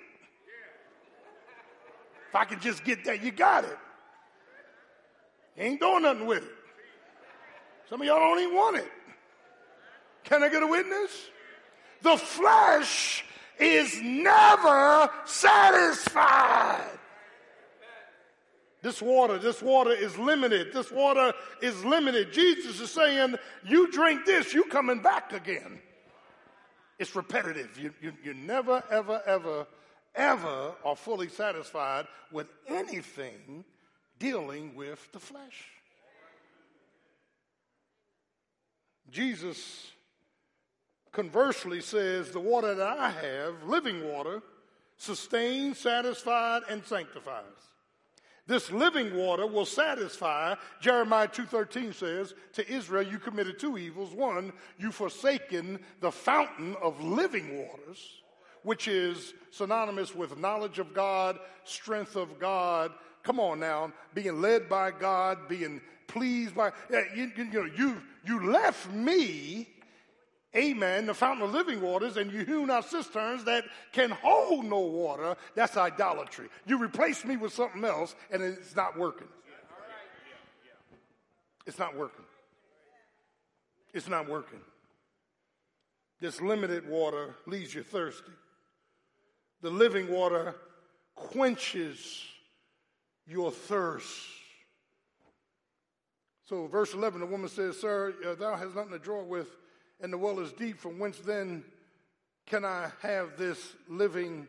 If 2.29 2.35
I 2.35 2.45
could 2.45 2.61
just 2.61 2.83
get 2.83 3.05
that, 3.05 3.21
you 3.21 3.31
got 3.31 3.63
it. 3.63 3.77
You 5.55 5.63
ain't 5.63 5.79
doing 5.79 6.01
nothing 6.01 6.25
with 6.25 6.43
it. 6.43 6.51
Some 7.89 8.01
of 8.01 8.07
y'all 8.07 8.19
don't 8.19 8.39
even 8.39 8.55
want 8.55 8.77
it. 8.77 8.91
Can 10.23 10.41
I 10.43 10.49
get 10.49 10.63
a 10.63 10.67
witness? 10.67 11.11
The 12.01 12.17
flesh 12.17 13.23
is 13.59 14.01
never 14.01 15.09
satisfied. 15.25 16.99
This 18.81 19.01
water, 19.01 19.37
this 19.37 19.61
water 19.61 19.91
is 19.91 20.17
limited. 20.17 20.73
This 20.73 20.91
water 20.91 21.33
is 21.61 21.85
limited. 21.85 22.33
Jesus 22.33 22.79
is 22.79 22.89
saying, 22.89 23.35
you 23.63 23.91
drink 23.91 24.25
this, 24.25 24.53
you 24.53 24.63
coming 24.63 25.01
back 25.01 25.33
again. 25.33 25.79
It's 26.97 27.15
repetitive. 27.15 27.77
You, 27.79 27.93
you, 28.01 28.13
you 28.23 28.33
never, 28.33 28.83
ever, 28.89 29.21
ever, 29.25 29.67
ever 30.15 30.73
are 30.83 30.95
fully 30.95 31.29
satisfied 31.29 32.07
with 32.31 32.51
anything 32.67 33.63
dealing 34.17 34.75
with 34.75 35.11
the 35.11 35.19
flesh. 35.19 35.65
Jesus 39.11 39.91
conversely 41.11 41.81
says, 41.81 42.31
The 42.31 42.39
water 42.39 42.73
that 42.75 42.97
I 42.99 43.09
have, 43.09 43.63
living 43.63 44.07
water, 44.07 44.41
sustains, 44.97 45.79
satisfies, 45.79 46.63
and 46.69 46.85
sanctifies. 46.85 47.43
This 48.47 48.71
living 48.71 49.15
water 49.15 49.47
will 49.47 49.65
satisfy. 49.65 50.55
Jeremiah 50.79 51.27
2:13 51.27 51.93
says, 51.93 52.33
"To 52.53 52.69
Israel 52.69 53.03
you 53.03 53.19
committed 53.19 53.59
two 53.59 53.77
evils. 53.77 54.13
One, 54.13 54.51
you 54.77 54.91
forsaken 54.91 55.83
the 55.99 56.11
fountain 56.11 56.75
of 56.81 57.01
living 57.01 57.57
waters, 57.57 58.21
which 58.63 58.87
is 58.87 59.33
synonymous 59.51 60.13
with 60.13 60.37
knowledge 60.37 60.79
of 60.79 60.93
God, 60.93 61.39
strength 61.63 62.15
of 62.15 62.39
God. 62.39 62.93
Come 63.23 63.39
on 63.39 63.59
now, 63.59 63.93
being 64.13 64.41
led 64.41 64.67
by 64.67 64.91
God, 64.91 65.47
being 65.47 65.79
pleased 66.07 66.55
by 66.55 66.73
eh, 66.91 67.03
you, 67.15 67.31
you, 67.37 67.43
you 67.45 67.63
know, 67.63 67.73
you 67.75 68.01
you 68.25 68.51
left 68.51 68.89
me 68.89 69.69
Amen, 70.55 71.05
the 71.05 71.13
fountain 71.13 71.45
of 71.45 71.53
living 71.53 71.79
waters, 71.79 72.17
and 72.17 72.29
you 72.29 72.43
hewn 72.43 72.69
out 72.69 72.89
cisterns 72.89 73.45
that 73.45 73.63
can 73.93 74.09
hold 74.09 74.65
no 74.65 74.79
water. 74.79 75.37
That's 75.55 75.77
idolatry. 75.77 76.49
You 76.65 76.77
replace 76.77 77.23
me 77.23 77.37
with 77.37 77.53
something 77.53 77.85
else, 77.85 78.15
and 78.31 78.43
it's 78.43 78.75
not 78.75 78.97
working. 78.97 79.29
It's 81.65 81.79
not 81.79 81.95
working. 81.95 82.25
It's 83.93 84.09
not 84.09 84.27
working. 84.27 84.59
This 86.19 86.41
limited 86.41 86.87
water 86.87 87.35
leaves 87.47 87.73
you 87.73 87.83
thirsty. 87.83 88.31
The 89.61 89.69
living 89.69 90.11
water 90.11 90.55
quenches 91.15 92.23
your 93.25 93.51
thirst. 93.51 94.27
So, 96.43 96.67
verse 96.67 96.93
11, 96.93 97.21
the 97.21 97.25
woman 97.25 97.47
says, 97.47 97.79
Sir, 97.79 98.13
uh, 98.25 98.35
thou 98.35 98.55
hast 98.55 98.75
nothing 98.75 98.91
to 98.91 98.99
draw 98.99 99.23
with 99.23 99.47
and 100.01 100.11
the 100.11 100.17
well 100.17 100.39
is 100.39 100.51
deep. 100.51 100.79
From 100.79 100.99
whence 100.99 101.17
then 101.19 101.63
can 102.45 102.65
I 102.65 102.91
have 103.01 103.37
this 103.37 103.73
living 103.87 104.47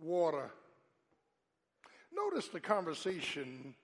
water? 0.00 0.50
Notice 2.14 2.48
the 2.48 2.60
conversation 2.60 3.74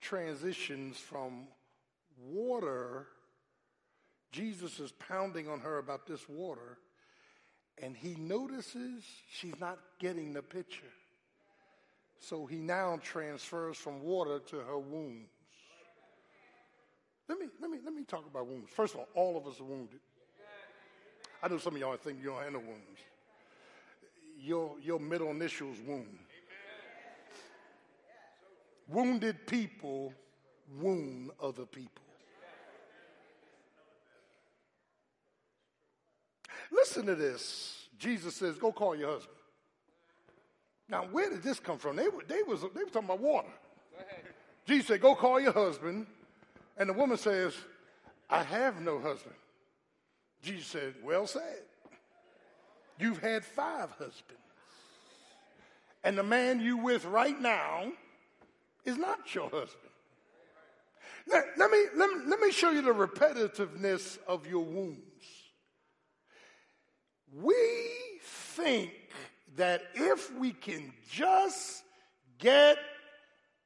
transitions 0.00 0.98
from 0.98 1.46
water. 2.30 3.06
Jesus 4.32 4.80
is 4.80 4.92
pounding 4.92 5.48
on 5.48 5.60
her 5.60 5.78
about 5.78 6.06
this 6.06 6.28
water, 6.28 6.78
and 7.78 7.96
he 7.96 8.14
notices 8.16 9.04
she's 9.30 9.58
not 9.60 9.78
getting 9.98 10.32
the 10.32 10.42
picture. 10.42 10.92
So 12.18 12.46
he 12.46 12.56
now 12.56 12.98
transfers 13.02 13.76
from 13.76 14.02
water 14.02 14.38
to 14.50 14.56
her 14.56 14.78
wounds. 14.78 15.30
Let 17.28 17.38
me, 17.38 17.46
let 17.60 17.70
me, 17.70 17.78
let 17.84 17.94
me 17.94 18.04
talk 18.04 18.26
about 18.26 18.46
wounds. 18.46 18.68
First 18.70 18.94
of 18.94 19.00
all, 19.00 19.08
all 19.14 19.36
of 19.36 19.46
us 19.46 19.60
are 19.60 19.64
wounded. 19.64 20.00
I 21.42 21.48
know 21.48 21.58
some 21.58 21.74
of 21.74 21.80
y'all 21.80 21.96
think 21.96 22.18
you 22.22 22.30
don't 22.30 22.42
have 22.42 22.52
no 22.52 22.58
wounds. 22.60 23.00
Your, 24.38 24.74
your 24.82 25.00
middle 25.00 25.30
initials 25.30 25.78
wound. 25.86 26.18
Wounded 28.88 29.46
people 29.46 30.12
wound 30.80 31.30
other 31.40 31.64
people. 31.64 32.02
Listen 36.70 37.06
to 37.06 37.14
this. 37.14 37.88
Jesus 37.98 38.34
says, 38.34 38.56
go 38.56 38.72
call 38.72 38.96
your 38.96 39.12
husband. 39.12 39.36
Now, 40.88 41.04
where 41.10 41.30
did 41.30 41.42
this 41.42 41.60
come 41.60 41.78
from? 41.78 41.96
They 41.96 42.08
were, 42.08 42.22
they 42.26 42.42
was, 42.42 42.62
they 42.74 42.84
were 42.84 42.90
talking 42.90 43.08
about 43.08 43.20
water. 43.20 43.48
Jesus 44.66 44.88
said, 44.88 45.00
go 45.00 45.14
call 45.14 45.40
your 45.40 45.52
husband 45.52 46.06
and 46.76 46.88
the 46.88 46.94
woman 46.94 47.16
says, 47.16 47.54
I 48.28 48.42
have 48.42 48.80
no 48.80 48.98
husband. 48.98 49.34
Jesus 50.42 50.66
said, 50.66 50.94
Well 51.02 51.26
said. 51.26 51.62
You've 52.98 53.18
had 53.18 53.44
five 53.44 53.90
husbands. 53.90 54.42
And 56.04 56.18
the 56.18 56.22
man 56.22 56.60
you 56.60 56.76
with 56.78 57.04
right 57.04 57.40
now 57.40 57.92
is 58.84 58.96
not 58.96 59.34
your 59.34 59.44
husband. 59.44 59.92
Let, 61.28 61.44
let, 61.56 61.70
me, 61.70 61.84
let, 61.94 62.10
me, 62.10 62.16
let 62.26 62.40
me 62.40 62.50
show 62.50 62.70
you 62.70 62.82
the 62.82 62.92
repetitiveness 62.92 64.18
of 64.26 64.46
your 64.46 64.64
wounds. 64.64 64.98
We 67.32 67.56
think 68.20 68.92
that 69.56 69.82
if 69.94 70.34
we 70.36 70.52
can 70.52 70.92
just 71.10 71.84
get 72.38 72.76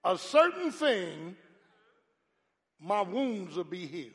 a 0.05 0.19
certain 0.19 0.71
thing, 0.71 1.37
my 2.81 3.03
wounds 3.03 3.57
will 3.57 3.65
be 3.65 3.87
healed. 3.87 4.13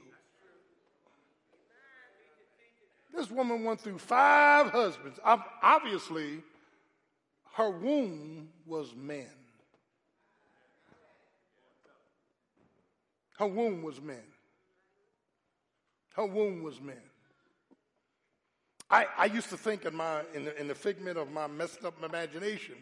This 3.13 3.29
woman 3.29 3.63
went 3.63 3.81
through 3.81 3.97
five 3.97 4.71
husbands. 4.71 5.19
Obviously, 5.23 6.41
her 7.53 7.69
womb 7.69 8.49
was 8.65 8.95
men. 8.95 9.27
Her 13.37 13.47
womb 13.47 13.81
was 13.81 13.99
men. 13.99 14.23
Her 16.15 16.25
womb 16.25 16.63
was 16.63 16.79
men. 16.79 17.01
I, 18.89 19.07
I 19.17 19.25
used 19.25 19.49
to 19.49 19.57
think 19.57 19.85
in, 19.85 19.95
my, 19.95 20.21
in, 20.33 20.45
the, 20.45 20.59
in 20.59 20.67
the 20.67 20.75
figment 20.75 21.17
of 21.17 21.31
my 21.31 21.47
messed 21.47 21.83
up 21.83 22.01
imagination 22.03 22.75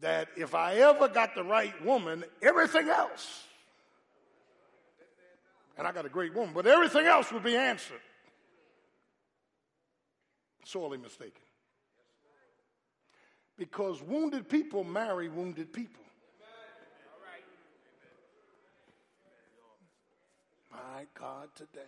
that 0.00 0.28
if 0.36 0.54
I 0.54 0.76
ever 0.76 1.08
got 1.08 1.34
the 1.34 1.42
right 1.42 1.74
woman, 1.84 2.24
everything 2.42 2.88
else 2.88 3.44
and 5.76 5.86
I 5.86 5.92
got 5.92 6.06
a 6.06 6.08
great 6.08 6.34
woman, 6.34 6.52
but 6.54 6.66
everything 6.66 7.06
else 7.06 7.32
would 7.32 7.42
be 7.42 7.56
answered. 7.56 8.00
Sorely 10.64 10.98
mistaken. 10.98 11.42
Because 13.56 14.02
wounded 14.02 14.48
people 14.48 14.84
marry 14.84 15.28
wounded 15.28 15.72
people. 15.72 16.02
My 20.70 21.06
God, 21.18 21.48
today. 21.54 21.80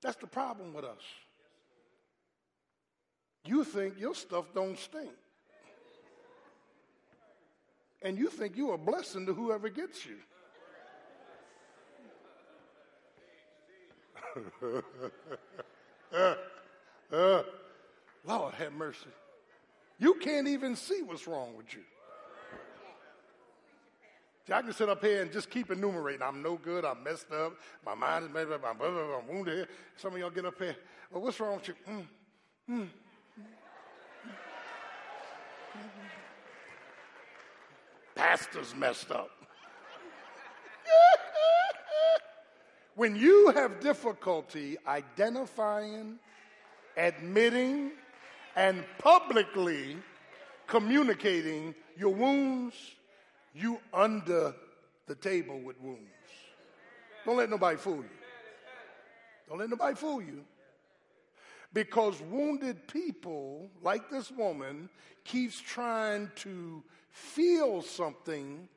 That's 0.00 0.16
the 0.16 0.26
problem 0.26 0.72
with 0.72 0.84
us. 0.84 1.02
You 3.44 3.64
think 3.64 3.98
your 3.98 4.14
stuff 4.14 4.46
don't 4.54 4.78
stink 4.78 5.10
and 8.06 8.16
you 8.16 8.28
think 8.28 8.56
you're 8.56 8.74
a 8.74 8.78
blessing 8.78 9.26
to 9.26 9.34
whoever 9.34 9.68
gets 9.68 10.06
you. 10.06 10.14
uh, 16.14 16.34
uh, 17.12 17.42
Lord 18.24 18.54
have 18.54 18.72
mercy. 18.74 19.08
You 19.98 20.14
can't 20.14 20.46
even 20.46 20.76
see 20.76 21.02
what's 21.02 21.26
wrong 21.26 21.56
with 21.56 21.74
you. 21.74 21.80
See, 24.46 24.52
I 24.52 24.62
can 24.62 24.72
sit 24.72 24.88
up 24.88 25.02
here 25.02 25.22
and 25.22 25.32
just 25.32 25.50
keep 25.50 25.72
enumerating. 25.72 26.22
I'm 26.22 26.42
no 26.42 26.56
good. 26.56 26.84
I'm 26.84 27.02
messed 27.02 27.32
up. 27.32 27.54
My 27.84 27.96
mind 27.96 28.26
is 28.26 28.30
messed 28.32 28.52
up. 28.52 28.62
I'm, 28.64 28.80
I'm 28.80 29.26
wounded 29.26 29.54
here. 29.54 29.68
Some 29.96 30.12
of 30.12 30.20
y'all 30.20 30.30
get 30.30 30.44
up 30.44 30.58
here. 30.58 30.76
Well, 31.10 31.22
what's 31.22 31.40
wrong 31.40 31.56
with 31.56 31.66
you? 31.66 31.74
Mm, 31.90 32.06
mm, 32.70 32.88
pastor's 38.16 38.74
messed 38.74 39.12
up. 39.12 39.30
when 42.96 43.14
you 43.14 43.52
have 43.54 43.80
difficulty 43.80 44.76
identifying, 44.86 46.18
admitting, 46.96 47.92
and 48.56 48.84
publicly 48.98 49.96
communicating 50.66 51.74
your 51.96 52.12
wounds, 52.12 52.74
you 53.54 53.78
under 53.92 54.54
the 55.06 55.14
table 55.14 55.60
with 55.60 55.80
wounds. 55.80 56.00
Don't 57.24 57.36
let 57.36 57.50
nobody 57.50 57.76
fool 57.76 57.98
you. 57.98 58.10
Don't 59.48 59.58
let 59.58 59.70
nobody 59.70 59.94
fool 59.94 60.22
you. 60.22 60.44
Because 61.72 62.20
wounded 62.22 62.88
people, 62.88 63.68
like 63.82 64.10
this 64.10 64.30
woman, 64.30 64.88
keeps 65.24 65.60
trying 65.60 66.30
to 66.36 66.82
feel 67.16 67.80
something 67.80 68.68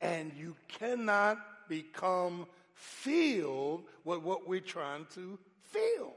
and 0.00 0.32
you 0.38 0.54
cannot 0.68 1.38
become 1.68 2.46
filled 2.74 3.82
with 4.04 4.20
what 4.20 4.48
we're 4.48 4.60
trying 4.60 5.04
to 5.14 5.36
feel. 5.62 6.12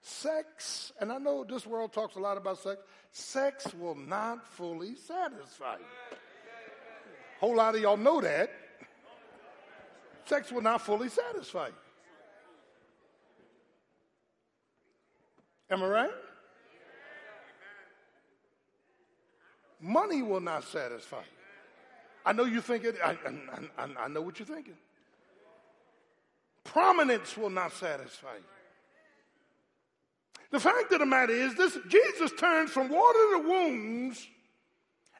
Sex, 0.00 0.92
and 1.00 1.12
I 1.12 1.18
know 1.18 1.44
this 1.44 1.66
world 1.66 1.92
talks 1.92 2.16
a 2.16 2.18
lot 2.18 2.38
about 2.38 2.58
sex, 2.58 2.80
sex 3.12 3.66
will 3.74 3.94
not 3.94 4.46
fully 4.46 4.94
satisfy 4.94 5.74
you. 5.74 6.16
Whole 7.38 7.56
lot 7.56 7.74
of 7.74 7.82
y'all 7.82 7.96
know 7.98 8.22
that. 8.22 8.50
Sex 10.24 10.50
will 10.50 10.62
not 10.62 10.80
fully 10.80 11.10
satisfy 11.10 11.66
you. 11.66 11.74
Am 15.70 15.82
I 15.82 15.86
right? 15.86 16.10
Money 19.82 20.22
will 20.22 20.40
not 20.40 20.62
satisfy 20.62 21.18
you. 21.18 21.22
I 22.24 22.32
know 22.32 22.44
you 22.44 22.60
think 22.60 22.84
it, 22.84 22.94
I, 23.04 23.10
I, 23.10 23.82
I, 23.84 24.04
I 24.04 24.08
know 24.08 24.22
what 24.22 24.38
you're 24.38 24.46
thinking. 24.46 24.76
Prominence 26.62 27.36
will 27.36 27.50
not 27.50 27.72
satisfy 27.72 28.34
you. 28.36 28.44
The 30.52 30.60
fact 30.60 30.92
of 30.92 31.00
the 31.00 31.06
matter 31.06 31.32
is, 31.32 31.56
this 31.56 31.76
Jesus 31.88 32.30
turns 32.38 32.70
from 32.70 32.90
water 32.90 33.18
to 33.32 33.44
wounds. 33.48 34.24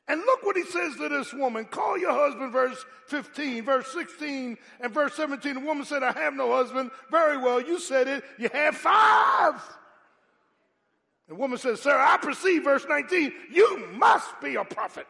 And 0.09 0.21
look 0.21 0.45
what 0.45 0.57
he 0.57 0.65
says 0.65 0.97
to 0.97 1.09
this 1.09 1.33
woman. 1.33 1.65
Call 1.65 1.97
your 1.97 2.13
husband, 2.13 2.53
verse 2.53 2.85
15, 3.07 3.65
verse 3.65 3.87
16, 3.93 4.59
and 4.81 4.93
verse 4.93 5.15
17. 5.15 5.55
The 5.55 5.61
woman 5.61 5.85
said, 5.85 6.03
I 6.03 6.13
have 6.13 6.35
no 6.35 6.53
husband. 6.53 6.91
Very 7.11 7.39
well, 7.39 7.61
you 7.61 7.79
said 7.79 8.09
it. 8.09 8.25
You 8.39 8.49
have 8.53 8.77
five. 8.77 9.63
The 11.33 11.39
woman 11.39 11.57
says, 11.57 11.81
Sir, 11.81 11.99
I 11.99 12.19
perceive, 12.19 12.63
verse 12.63 12.85
19, 12.87 13.33
you 13.51 13.87
must 13.95 14.39
be 14.43 14.57
a 14.57 14.65
prophet. 14.65 15.07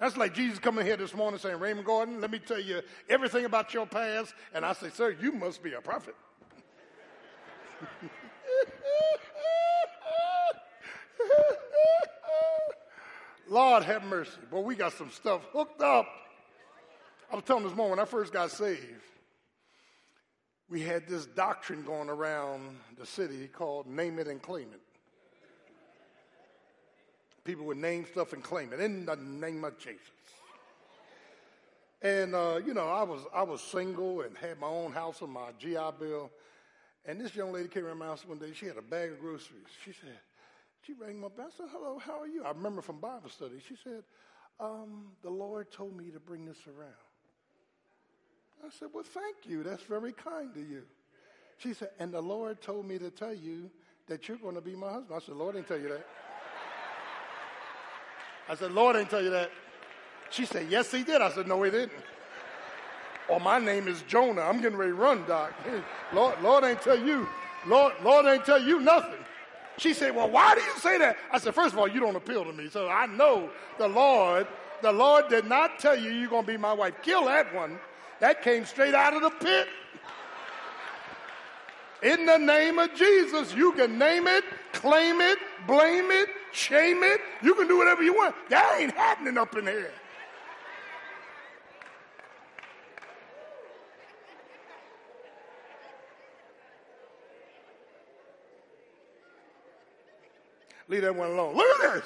That's 0.00 0.16
like 0.16 0.34
Jesus 0.34 0.58
coming 0.58 0.84
here 0.84 0.96
this 0.96 1.14
morning 1.14 1.38
saying, 1.38 1.60
Raymond 1.60 1.86
Gordon, 1.86 2.20
let 2.20 2.28
me 2.28 2.40
tell 2.40 2.58
you 2.58 2.82
everything 3.08 3.44
about 3.44 3.72
your 3.72 3.86
past. 3.86 4.34
And 4.52 4.64
I 4.64 4.72
say, 4.72 4.88
Sir, 4.88 5.14
you 5.22 5.30
must 5.30 5.62
be 5.62 5.74
a 5.74 5.80
prophet. 5.80 6.16
Lord 13.48 13.84
have 13.84 14.02
mercy. 14.02 14.32
Boy, 14.50 14.62
we 14.62 14.74
got 14.74 14.92
some 14.92 15.12
stuff 15.12 15.42
hooked 15.52 15.82
up. 15.82 16.08
I 17.30 17.36
was 17.36 17.44
telling 17.44 17.62
this 17.62 17.76
morning 17.76 17.90
when 17.90 18.00
I 18.00 18.06
first 18.06 18.32
got 18.32 18.50
saved, 18.50 18.82
we 20.68 20.82
had 20.82 21.06
this 21.06 21.26
doctrine 21.26 21.84
going 21.84 22.08
around 22.08 22.76
the 22.98 23.06
city 23.06 23.46
called 23.46 23.86
Name 23.86 24.18
It 24.18 24.26
and 24.26 24.42
Claim 24.42 24.66
It. 24.74 24.80
People 27.46 27.64
would 27.66 27.78
name 27.78 28.04
stuff 28.10 28.32
and 28.32 28.42
claim 28.42 28.72
it 28.72 28.80
in 28.80 29.06
the 29.06 29.16
name 29.16 29.64
of 29.64 29.78
Jesus. 29.78 30.00
And 32.02 32.34
uh, 32.34 32.60
you 32.64 32.74
know, 32.74 32.88
I 32.88 33.02
was 33.04 33.22
I 33.34 33.42
was 33.42 33.62
single 33.62 34.20
and 34.20 34.36
had 34.36 34.60
my 34.60 34.66
own 34.66 34.92
house 34.92 35.22
on 35.22 35.30
my 35.30 35.50
GI 35.58 35.78
Bill. 35.98 36.30
And 37.06 37.20
this 37.20 37.36
young 37.36 37.52
lady 37.52 37.68
came 37.68 37.86
around 37.86 37.98
my 37.98 38.06
house 38.06 38.26
one 38.26 38.38
day. 38.38 38.52
She 38.52 38.66
had 38.66 38.76
a 38.76 38.82
bag 38.82 39.12
of 39.12 39.20
groceries. 39.20 39.68
She 39.84 39.92
said, 39.92 40.18
she 40.82 40.92
rang 40.92 41.20
my 41.20 41.28
bell. 41.28 41.46
I 41.46 41.56
said, 41.56 41.66
hello, 41.70 42.00
how 42.04 42.20
are 42.20 42.26
you? 42.26 42.44
I 42.44 42.48
remember 42.48 42.82
from 42.82 42.98
Bible 42.98 43.28
study. 43.28 43.60
She 43.66 43.76
said, 43.82 44.02
um, 44.58 45.12
the 45.22 45.30
Lord 45.30 45.70
told 45.70 45.96
me 45.96 46.10
to 46.10 46.18
bring 46.18 46.44
this 46.46 46.58
around. 46.66 46.92
I 48.64 48.70
said, 48.70 48.88
well, 48.92 49.04
thank 49.04 49.36
you. 49.44 49.62
That's 49.62 49.82
very 49.84 50.12
kind 50.12 50.50
of 50.50 50.68
you. 50.68 50.82
She 51.58 51.74
said, 51.74 51.90
and 51.98 52.12
the 52.12 52.20
Lord 52.20 52.60
told 52.60 52.86
me 52.86 52.98
to 52.98 53.10
tell 53.10 53.34
you 53.34 53.70
that 54.08 54.28
you're 54.28 54.36
going 54.36 54.54
to 54.54 54.60
be 54.60 54.74
my 54.74 54.90
husband. 54.90 55.14
I 55.14 55.24
said, 55.24 55.36
Lord 55.36 55.54
didn't 55.54 55.68
tell 55.68 55.78
you 55.80 55.88
that. 55.88 56.06
I 58.48 58.54
said, 58.54 58.72
Lord 58.72 58.96
didn't 58.96 59.10
tell 59.10 59.22
you 59.22 59.30
that. 59.30 59.50
She 60.30 60.44
said, 60.44 60.66
yes, 60.70 60.90
he 60.90 61.02
did. 61.02 61.20
I 61.20 61.30
said, 61.30 61.46
no, 61.46 61.62
he 61.62 61.70
didn't. 61.70 61.92
Or 63.28 63.40
my 63.40 63.58
name 63.58 63.88
is 63.88 64.02
Jonah. 64.02 64.42
I'm 64.42 64.60
getting 64.60 64.78
ready 64.78 64.92
to 64.92 64.96
run, 64.96 65.24
Doc. 65.26 65.52
Lord, 66.12 66.40
Lord 66.42 66.64
ain't 66.64 66.80
tell 66.82 66.98
you. 66.98 67.26
Lord, 67.66 67.94
Lord 68.02 68.26
ain't 68.26 68.44
tell 68.44 68.62
you 68.62 68.80
nothing. 68.80 69.18
She 69.78 69.92
said, 69.92 70.14
Well, 70.14 70.30
why 70.30 70.54
do 70.54 70.60
you 70.60 70.78
say 70.78 70.98
that? 70.98 71.16
I 71.32 71.38
said, 71.38 71.54
First 71.54 71.74
of 71.74 71.78
all, 71.78 71.88
you 71.88 72.00
don't 72.00 72.16
appeal 72.16 72.44
to 72.44 72.52
me. 72.52 72.68
So 72.70 72.88
I 72.88 73.06
know 73.06 73.50
the 73.78 73.88
Lord, 73.88 74.46
the 74.80 74.92
Lord 74.92 75.28
did 75.28 75.46
not 75.46 75.78
tell 75.78 75.98
you 75.98 76.10
you're 76.10 76.30
going 76.30 76.44
to 76.44 76.52
be 76.52 76.56
my 76.56 76.72
wife. 76.72 76.94
Kill 77.02 77.24
that 77.24 77.52
one. 77.54 77.78
That 78.20 78.42
came 78.42 78.64
straight 78.64 78.94
out 78.94 79.14
of 79.14 79.22
the 79.22 79.30
pit. 79.30 79.68
In 82.02 82.26
the 82.26 82.36
name 82.36 82.78
of 82.78 82.94
Jesus, 82.94 83.54
you 83.54 83.72
can 83.72 83.98
name 83.98 84.26
it, 84.26 84.44
claim 84.72 85.20
it, 85.20 85.38
blame 85.66 86.10
it, 86.10 86.28
shame 86.52 87.02
it. 87.02 87.20
You 87.42 87.54
can 87.54 87.66
do 87.68 87.78
whatever 87.78 88.02
you 88.02 88.14
want. 88.14 88.34
That 88.50 88.76
ain't 88.78 88.94
happening 88.94 89.38
up 89.38 89.56
in 89.56 89.66
here. 89.66 89.92
Leave 100.88 101.02
that 101.02 101.16
one 101.16 101.30
alone. 101.30 101.56
Look 101.56 101.66
at 101.84 101.94
this. 101.94 102.04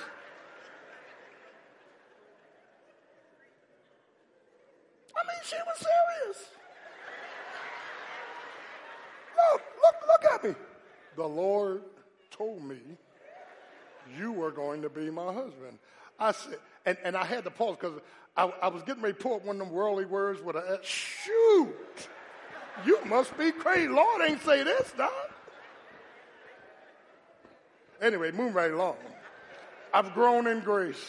I 5.14 5.20
mean, 5.26 5.40
she 5.44 5.56
was 5.66 5.76
serious. 5.76 6.48
Look, 9.36 9.62
me. 10.44 10.54
The 11.16 11.26
Lord 11.26 11.82
told 12.30 12.62
me 12.62 12.78
you 14.18 14.32
were 14.32 14.50
going 14.50 14.82
to 14.82 14.88
be 14.88 15.10
my 15.10 15.32
husband. 15.32 15.78
I 16.18 16.32
said, 16.32 16.58
and, 16.86 16.96
and 17.04 17.16
I 17.16 17.24
had 17.24 17.44
to 17.44 17.50
pause 17.50 17.76
because 17.80 18.00
I, 18.36 18.52
I, 18.62 18.68
was 18.68 18.82
getting 18.82 19.02
ready 19.02 19.14
to 19.14 19.22
pull 19.22 19.34
up 19.36 19.44
one 19.44 19.60
of 19.60 19.66
them 19.66 19.74
worldly 19.74 20.04
words 20.04 20.40
with 20.42 20.56
a 20.56 20.78
shoot. 20.82 21.74
You 22.84 22.98
must 23.04 23.36
be 23.36 23.52
crazy. 23.52 23.88
Lord 23.88 24.22
ain't 24.22 24.42
say 24.42 24.62
this, 24.62 24.92
Doc. 24.96 25.12
Anyway, 28.00 28.30
move 28.30 28.54
right 28.54 28.70
along. 28.70 28.96
I've 29.92 30.14
grown 30.14 30.46
in 30.46 30.60
grace. 30.60 31.04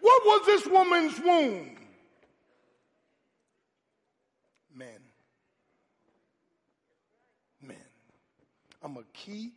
What 0.00 0.24
was 0.24 0.46
this 0.46 0.66
woman's 0.66 1.18
womb? 1.20 1.76
Men. 4.74 5.00
Men. 7.60 7.76
I'm 8.82 8.94
going 8.94 9.06
to 9.06 9.12
keep 9.12 9.54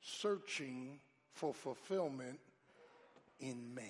searching 0.00 1.00
for 1.32 1.52
fulfillment 1.52 2.38
in 3.40 3.74
man. 3.74 3.84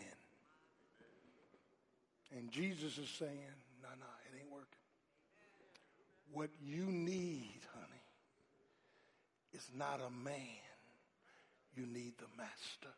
And 2.37 2.51
Jesus 2.51 2.99
is 2.99 3.09
saying, 3.09 3.39
no, 3.83 3.89
no, 4.01 4.07
it 4.27 4.41
ain't 4.41 4.51
working. 4.51 4.67
What 6.33 6.51
you 6.61 6.87
need, 6.87 7.61
honey 7.75 8.03
is 9.53 9.71
not 9.77 10.01
a 10.01 10.11
man. 10.25 10.35
You 11.77 11.87
need 11.87 12.15
the 12.19 12.27
master. 12.37 12.95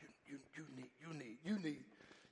You, 0.00 0.08
you, 0.26 0.38
you 0.56 0.64
need, 0.76 0.90
you 1.00 1.14
need, 1.14 1.38
you 1.44 1.58
need, 1.58 1.84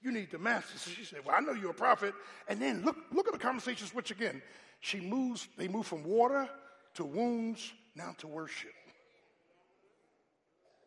you 0.03 0.13
need 0.13 0.31
the 0.31 0.39
master. 0.39 0.79
She 0.79 1.05
said, 1.05 1.21
Well, 1.25 1.35
I 1.37 1.41
know 1.41 1.53
you're 1.53 1.71
a 1.71 1.75
prophet. 1.75 2.15
And 2.49 2.61
then 2.61 2.85
look, 2.85 2.97
look 3.13 3.27
at 3.27 3.33
the 3.33 3.39
conversation 3.39 3.87
switch 3.87 4.11
again. 4.11 4.43
She 4.81 5.01
moves, 5.01 5.49
they 5.57 5.69
move 5.69 5.87
from 5.87 6.05
water 6.05 6.49
to 6.95 7.05
wounds, 7.05 7.73
now 7.97 8.15
to 8.19 8.29
worship. 8.29 8.71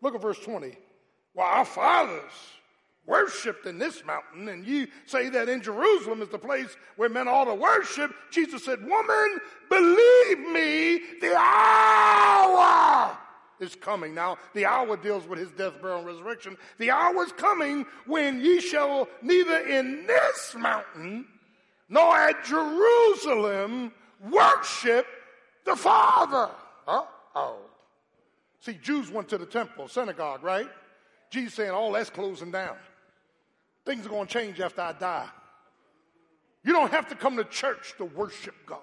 Look 0.02 0.16
at 0.16 0.22
verse 0.22 0.40
20. 0.40 0.78
Well, 1.34 1.46
our 1.46 1.66
fathers 1.66 2.32
worshiped 3.06 3.66
in 3.66 3.78
this 3.78 4.04
mountain, 4.06 4.48
and 4.48 4.66
you 4.66 4.88
say 5.06 5.30
that 5.30 5.50
in 5.50 5.62
Jerusalem 5.62 6.22
is 6.22 6.30
the 6.30 6.38
place 6.38 6.76
where 6.96 7.10
men 7.10 7.28
ought 7.28 7.46
to 7.46 7.56
worship, 7.56 8.12
Jesus 8.32 8.64
said, 8.64 8.80
Woman, 8.86 9.40
believe 9.70 10.40
me, 10.52 11.02
the 11.20 11.36
hour 11.36 13.18
is 13.62 13.76
coming. 13.76 14.14
Now, 14.14 14.38
the 14.54 14.66
hour 14.66 14.98
deals 14.98 15.28
with 15.28 15.40
his 15.40 15.52
death, 15.52 15.82
burial, 15.82 16.00
and 16.00 16.08
resurrection. 16.08 16.58
The 16.80 16.92
hour 16.92 17.24
is 17.24 17.32
coming 17.32 17.86
when 18.06 18.42
ye 18.42 18.60
shall 18.60 19.08
neither 19.22 19.60
in 19.60 20.06
this 20.08 20.56
mountain 20.58 21.26
nor 21.88 22.18
at 22.18 22.44
Jerusalem 22.44 23.94
worship 24.30 25.06
the 25.66 25.76
Father. 25.76 26.50
Oh. 26.88 27.58
See, 28.60 28.74
Jews 28.74 29.10
went 29.10 29.30
to 29.30 29.38
the 29.38 29.46
temple, 29.46 29.88
synagogue, 29.88 30.44
right? 30.44 30.68
Jesus 31.30 31.54
saying, 31.54 31.72
all 31.72 31.94
that's 31.94 32.10
closing 32.10 32.52
down. 32.52 32.76
Things 33.86 34.06
are 34.06 34.10
going 34.10 34.28
to 34.28 34.34
change 34.34 34.60
after 34.60 34.82
I 34.82 34.94
die. 34.94 35.30
You 36.64 36.74
don't 36.74 36.92
have 36.92 37.08
to 37.10 37.16
come 37.16 37.38
to 37.38 37.44
church 37.46 37.96
to 37.98 38.06
worship 38.06 38.56
God. 38.66 38.80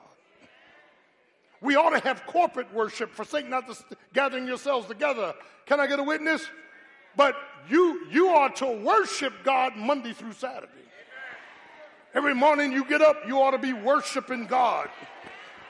We 1.60 1.76
ought 1.76 1.90
to 1.90 2.00
have 2.00 2.24
corporate 2.26 2.72
worship, 2.72 3.12
forsake 3.12 3.48
not 3.48 3.66
the 3.66 3.96
gathering 4.12 4.46
yourselves 4.46 4.86
together. 4.86 5.34
Can 5.66 5.80
I 5.80 5.86
get 5.86 5.98
a 5.98 6.02
witness? 6.02 6.46
But 7.16 7.34
you, 7.68 8.06
you 8.10 8.28
are 8.28 8.50
to 8.50 8.66
worship 8.66 9.32
God 9.42 9.76
Monday 9.76 10.12
through 10.12 10.34
Saturday. 10.34 10.72
Every 12.14 12.34
morning 12.34 12.72
you 12.72 12.84
get 12.84 13.02
up, 13.02 13.16
you 13.26 13.40
ought 13.40 13.50
to 13.50 13.58
be 13.58 13.72
worshiping 13.72 14.46
God. 14.46 14.88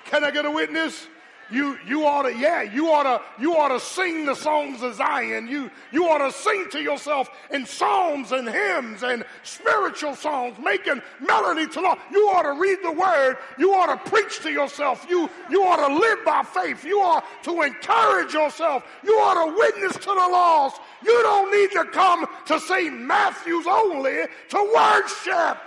Can 0.05 0.24
I 0.24 0.30
get 0.30 0.45
a 0.45 0.51
witness? 0.51 1.07
You, 1.51 1.78
you 1.86 2.07
ought 2.07 2.22
to, 2.22 2.36
yeah, 2.36 2.62
you 2.62 2.90
ought 2.90 3.05
to, 3.05 3.22
you 3.40 3.57
ought 3.57 3.68
to 3.68 3.80
sing 3.80 4.26
the 4.26 4.34
songs 4.34 4.82
of 4.82 4.94
Zion. 4.94 5.49
You, 5.49 5.70
you 5.92 6.07
ought 6.07 6.18
to 6.18 6.30
sing 6.30 6.68
to 6.72 6.82
yourself 6.82 7.30
in 7.51 7.64
psalms 7.64 8.32
and 8.32 8.46
hymns 8.46 9.03
and 9.03 9.24
spiritual 9.42 10.14
songs, 10.14 10.59
making 10.62 11.01
melody 11.20 11.66
to 11.68 11.80
Lord. 11.80 11.99
You 12.12 12.28
ought 12.28 12.42
to 12.42 12.61
read 12.61 12.78
the 12.82 12.92
word. 12.92 13.38
You 13.59 13.72
ought 13.72 13.86
to 13.86 14.11
preach 14.11 14.40
to 14.40 14.51
yourself. 14.51 15.07
You, 15.09 15.30
you 15.49 15.64
ought 15.64 15.88
to 15.88 15.94
live 15.94 16.18
by 16.24 16.42
faith. 16.42 16.84
You 16.84 17.01
ought 17.01 17.24
to 17.44 17.62
encourage 17.62 18.34
yourself. 18.34 18.84
You 19.03 19.14
ought 19.18 19.46
to 19.46 19.57
witness 19.57 19.94
to 19.94 20.07
the 20.07 20.14
lost. 20.14 20.80
You 21.03 21.22
don't 21.22 21.51
need 21.51 21.70
to 21.72 21.84
come 21.86 22.26
to 22.46 22.61
St. 22.61 23.01
Matthew's 23.01 23.66
only 23.66 24.24
to 24.51 24.72
worship. 24.74 25.59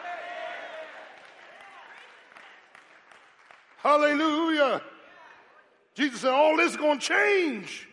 Hallelujah. 3.78 4.84
Jesus 5.96 6.22
said, 6.22 6.32
All 6.32 6.58
this 6.58 6.72
is 6.72 6.78
going 6.78 7.00
to 7.00 7.06
change. 7.06 7.88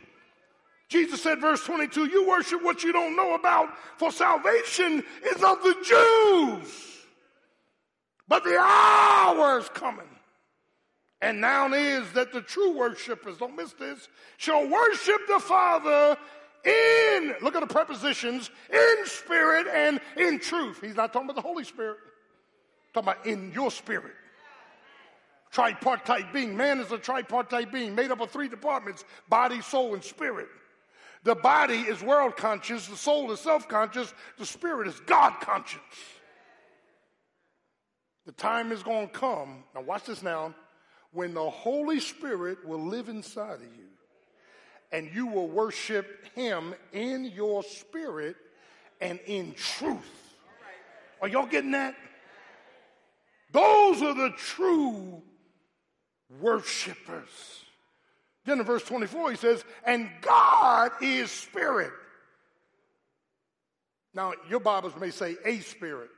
Jesus 0.88 1.22
said, 1.22 1.40
verse 1.40 1.62
22, 1.64 2.06
You 2.06 2.28
worship 2.28 2.62
what 2.62 2.82
you 2.82 2.92
don't 2.92 3.14
know 3.14 3.34
about, 3.34 3.68
for 3.98 4.10
salvation 4.10 5.04
is 5.26 5.42
of 5.42 5.62
the 5.62 5.76
Jews. 5.84 6.84
But 8.26 8.44
the 8.44 8.58
hour 8.58 9.58
is 9.58 9.68
coming. 9.70 10.08
And 11.20 11.40
now 11.40 11.72
is 11.72 12.10
that 12.12 12.32
the 12.32 12.42
true 12.42 12.76
worshipers, 12.76 13.38
don't 13.38 13.56
miss 13.56 13.72
this, 13.72 14.08
shall 14.36 14.68
worship 14.68 15.20
the 15.26 15.40
Father 15.40 16.16
in, 16.64 17.34
look 17.42 17.54
at 17.54 17.60
the 17.60 17.66
prepositions, 17.66 18.50
in 18.72 18.96
spirit 19.06 19.66
and 19.66 20.00
in 20.16 20.38
truth. 20.38 20.80
He's 20.80 20.94
not 20.94 21.12
talking 21.12 21.28
about 21.28 21.36
the 21.36 21.46
Holy 21.46 21.64
Spirit, 21.64 21.98
talking 22.94 23.10
about 23.10 23.26
in 23.26 23.52
your 23.52 23.70
spirit. 23.70 24.12
Tripartite 25.50 26.32
being. 26.32 26.56
Man 26.56 26.78
is 26.80 26.92
a 26.92 26.98
tripartite 26.98 27.72
being 27.72 27.94
made 27.94 28.10
up 28.10 28.20
of 28.20 28.30
three 28.30 28.48
departments 28.48 29.04
body, 29.28 29.60
soul, 29.60 29.94
and 29.94 30.04
spirit. 30.04 30.48
The 31.24 31.34
body 31.34 31.80
is 31.80 32.02
world 32.02 32.36
conscious, 32.36 32.86
the 32.86 32.96
soul 32.96 33.32
is 33.32 33.40
self 33.40 33.68
conscious, 33.68 34.12
the 34.38 34.46
spirit 34.46 34.88
is 34.88 35.00
God 35.00 35.34
conscious. 35.40 35.80
The 38.26 38.32
time 38.32 38.72
is 38.72 38.82
going 38.82 39.08
to 39.08 39.12
come, 39.12 39.64
now 39.74 39.80
watch 39.80 40.04
this 40.04 40.22
now, 40.22 40.54
when 41.12 41.32
the 41.32 41.48
Holy 41.48 41.98
Spirit 41.98 42.64
will 42.64 42.84
live 42.84 43.08
inside 43.08 43.54
of 43.54 43.62
you 43.62 43.88
and 44.92 45.10
you 45.14 45.26
will 45.26 45.48
worship 45.48 46.26
Him 46.34 46.74
in 46.92 47.24
your 47.24 47.62
spirit 47.62 48.36
and 49.00 49.18
in 49.26 49.54
truth. 49.54 50.36
Are 51.20 51.28
y'all 51.28 51.46
getting 51.46 51.72
that? 51.72 51.94
Those 53.50 54.02
are 54.02 54.14
the 54.14 54.30
true 54.36 55.22
worshipers. 56.40 57.64
Then 58.44 58.60
in 58.60 58.64
verse 58.64 58.84
24, 58.84 59.30
he 59.30 59.36
says, 59.36 59.64
And 59.84 60.10
God 60.22 60.92
is 61.02 61.30
spirit. 61.30 61.92
Now, 64.14 64.32
your 64.48 64.60
Bibles 64.60 64.94
may 64.98 65.10
say 65.10 65.36
a 65.44 65.60
spirit. 65.60 66.10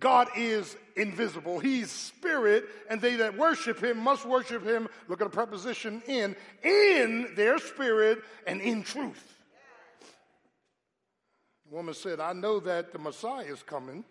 God 0.00 0.28
is 0.36 0.76
invisible. 0.96 1.60
He's 1.60 1.90
spirit, 1.90 2.64
and 2.90 3.00
they 3.00 3.16
that 3.16 3.38
worship 3.38 3.82
him 3.82 3.98
must 3.98 4.26
worship 4.26 4.64
him. 4.64 4.88
Look 5.08 5.20
at 5.20 5.30
the 5.30 5.34
preposition 5.34 6.02
in, 6.08 6.34
in 6.62 7.32
their 7.36 7.58
spirit 7.58 8.22
and 8.46 8.60
in 8.60 8.82
truth. 8.82 9.34
The 11.68 11.76
woman 11.76 11.94
said, 11.94 12.18
I 12.18 12.32
know 12.32 12.58
that 12.60 12.92
the 12.92 12.98
Messiah 12.98 13.44
is 13.44 13.62
coming, 13.62 14.04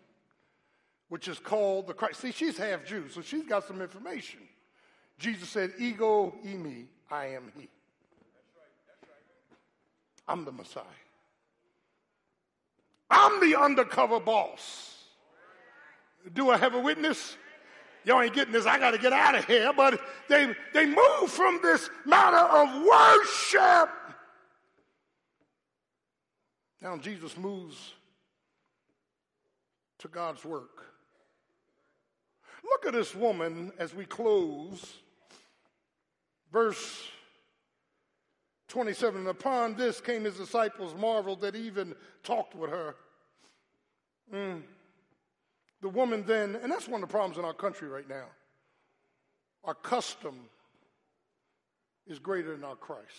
which 1.10 1.28
is 1.28 1.40
called 1.40 1.88
the 1.88 1.94
Christ. 1.94 2.22
See, 2.22 2.32
she's 2.32 2.58
half 2.58 2.86
Jew, 2.86 3.10
so 3.10 3.22
she's 3.22 3.46
got 3.46 3.68
some 3.68 3.82
information. 3.82 4.40
Jesus 5.20 5.49
said, 5.49 5.74
Ego 5.80 6.34
eimi, 6.45 6.86
I 7.09 7.28
am 7.28 7.51
he. 7.57 7.70
I'm 10.28 10.45
the 10.45 10.51
Messiah. 10.51 10.84
I'm 13.09 13.39
the 13.39 13.59
undercover 13.59 14.20
boss. 14.20 15.03
Do 16.34 16.49
I 16.49 16.57
have 16.57 16.74
a 16.74 16.80
witness? 16.80 17.38
Y'all 18.05 18.22
ain't 18.22 18.34
getting 18.34 18.53
this. 18.53 18.66
I 18.66 18.80
got 18.80 18.91
to 18.91 18.97
get 18.97 19.14
out 19.14 19.36
of 19.36 19.45
here. 19.45 19.72
But 19.76 19.99
they, 20.30 20.53
they 20.74 20.86
move 20.86 21.30
from 21.30 21.59
this 21.61 21.89
matter 22.05 22.38
of 22.38 22.84
worship. 22.84 23.89
Now 26.82 26.97
Jesus 26.97 27.38
moves 27.38 27.93
to 29.99 30.07
God's 30.07 30.43
work. 30.43 30.86
Look 32.64 32.86
at 32.86 32.93
this 32.93 33.16
woman 33.16 33.72
as 33.78 33.93
we 33.93 34.05
close. 34.05 34.97
Verse 36.54 37.04
27 38.68 39.22
And 39.22 39.28
Upon 39.28 39.76
this 39.76 39.99
came 39.99 40.24
his 40.24 40.38
disciples, 40.38 40.95
marveled 40.95 41.41
that 41.41 41.56
he 41.56 41.62
even 41.64 41.95
talked 42.24 42.56
with 42.56 42.70
her. 42.70 42.95
Mm. 44.34 44.62
The 45.82 45.89
woman 45.89 46.24
then, 46.26 46.56
and 46.56 46.72
that's 46.72 46.88
one 46.88 47.04
of 47.04 47.10
the 47.10 47.12
problems 47.12 47.38
in 47.38 47.43
our 47.43 47.54
country 47.54 47.89
right 47.89 48.08
now. 48.08 48.28
Our 49.66 49.74
custom 49.74 50.36
is 52.08 52.20
greater 52.20 52.51
than 52.51 52.64
our 52.64 52.76
Christ. 52.76 53.12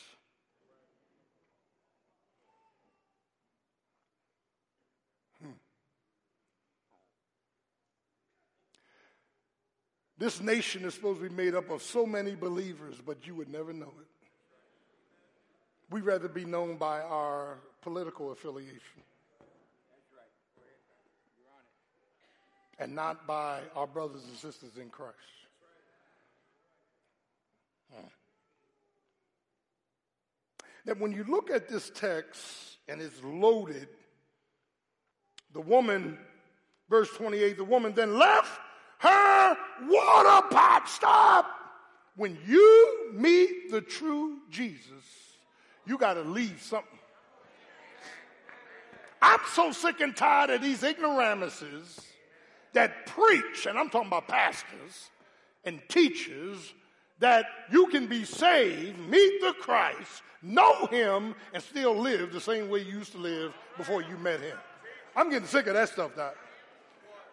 This 10.24 10.40
nation 10.40 10.86
is 10.86 10.94
supposed 10.94 11.20
to 11.20 11.28
be 11.28 11.34
made 11.34 11.54
up 11.54 11.68
of 11.68 11.82
so 11.82 12.06
many 12.06 12.34
believers, 12.34 12.94
but 13.04 13.26
you 13.26 13.34
would 13.34 13.50
never 13.52 13.74
know 13.74 13.92
it. 14.00 14.30
We'd 15.90 16.06
rather 16.06 16.28
be 16.28 16.46
known 16.46 16.76
by 16.78 17.02
our 17.02 17.58
political 17.82 18.32
affiliation. 18.32 19.02
and 22.78 22.94
not 22.94 23.26
by 23.26 23.60
our 23.76 23.86
brothers 23.86 24.24
and 24.24 24.34
sisters 24.38 24.78
in 24.80 24.88
Christ. 24.88 25.14
Hmm. 27.92 28.06
That 30.86 30.98
when 30.98 31.12
you 31.12 31.24
look 31.24 31.50
at 31.50 31.68
this 31.68 31.90
text 31.94 32.78
and 32.88 33.02
it's 33.02 33.22
loaded, 33.22 33.88
the 35.52 35.60
woman, 35.60 36.16
verse 36.88 37.10
28, 37.10 37.58
the 37.58 37.64
woman 37.64 37.92
then 37.94 38.18
left 38.18 38.58
her 39.04 39.56
water 39.88 40.46
pot. 40.48 40.88
Stop. 40.88 41.46
When 42.16 42.38
you 42.46 43.10
meet 43.12 43.70
the 43.70 43.80
true 43.80 44.38
Jesus, 44.50 45.04
you 45.86 45.98
got 45.98 46.14
to 46.14 46.22
leave 46.22 46.62
something. 46.62 46.98
I'm 49.20 49.40
so 49.52 49.72
sick 49.72 50.00
and 50.00 50.14
tired 50.14 50.50
of 50.50 50.62
these 50.62 50.82
ignoramuses 50.82 52.00
that 52.72 53.06
preach, 53.06 53.66
and 53.66 53.78
I'm 53.78 53.88
talking 53.88 54.08
about 54.08 54.28
pastors 54.28 55.10
and 55.64 55.80
teachers, 55.88 56.74
that 57.20 57.46
you 57.70 57.86
can 57.86 58.06
be 58.06 58.24
saved, 58.24 58.98
meet 59.08 59.40
the 59.40 59.54
Christ, 59.60 60.22
know 60.42 60.86
him, 60.86 61.34
and 61.54 61.62
still 61.62 61.96
live 61.96 62.32
the 62.32 62.40
same 62.40 62.68
way 62.68 62.80
you 62.80 62.98
used 62.98 63.12
to 63.12 63.18
live 63.18 63.54
before 63.76 64.02
you 64.02 64.16
met 64.18 64.40
him. 64.40 64.58
I'm 65.16 65.30
getting 65.30 65.48
sick 65.48 65.66
of 65.68 65.74
that 65.74 65.88
stuff 65.88 66.16
now. 66.16 66.32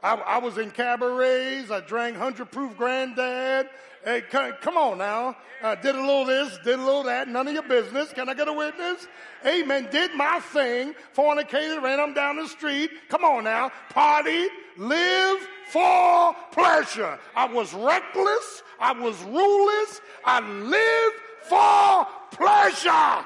I, 0.03 0.15
I 0.15 0.37
was 0.39 0.57
in 0.57 0.71
cabarets. 0.71 1.69
I 1.69 1.81
drank 1.81 2.15
100 2.17 2.51
proof 2.51 2.75
granddad. 2.77 3.69
Hey, 4.03 4.21
come 4.21 4.77
on 4.77 4.97
now. 4.97 5.37
I 5.63 5.75
did 5.75 5.95
a 5.95 6.01
little 6.01 6.25
this, 6.25 6.57
did 6.63 6.79
a 6.79 6.83
little 6.83 7.03
that. 7.03 7.27
None 7.27 7.47
of 7.47 7.53
your 7.53 7.63
business. 7.63 8.11
Can 8.11 8.27
I 8.27 8.33
get 8.33 8.47
a 8.47 8.53
witness? 8.53 9.07
Amen. 9.45 9.89
Did 9.91 10.15
my 10.15 10.39
thing. 10.39 10.95
Fornicated, 11.13 11.83
ran 11.83 11.97
them 11.97 12.15
down 12.15 12.37
the 12.37 12.47
street. 12.47 12.89
Come 13.09 13.23
on 13.23 13.43
now. 13.43 13.71
Party, 13.89 14.47
live 14.77 15.47
for 15.67 16.35
pleasure. 16.51 17.19
I 17.35 17.45
was 17.45 17.73
reckless. 17.75 18.63
I 18.79 18.91
was 18.93 19.21
ruleless. 19.23 20.01
I 20.25 20.39
lived 20.39 21.15
for 21.43 22.07
pleasure. 22.35 23.25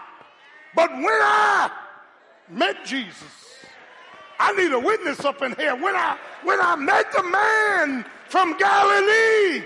But 0.75 0.91
when 0.91 1.05
I 1.07 1.71
met 2.49 2.83
Jesus, 2.83 3.44
I 4.39 4.53
need 4.53 4.71
a 4.71 4.79
witness 4.79 5.19
up 5.21 5.41
in 5.41 5.55
here. 5.55 5.75
When 5.75 5.95
I 5.95 6.17
when 6.43 6.59
I 6.59 6.75
met 6.75 7.11
the 7.11 7.23
man 7.23 8.05
from 8.27 8.57
Galilee, 8.57 9.63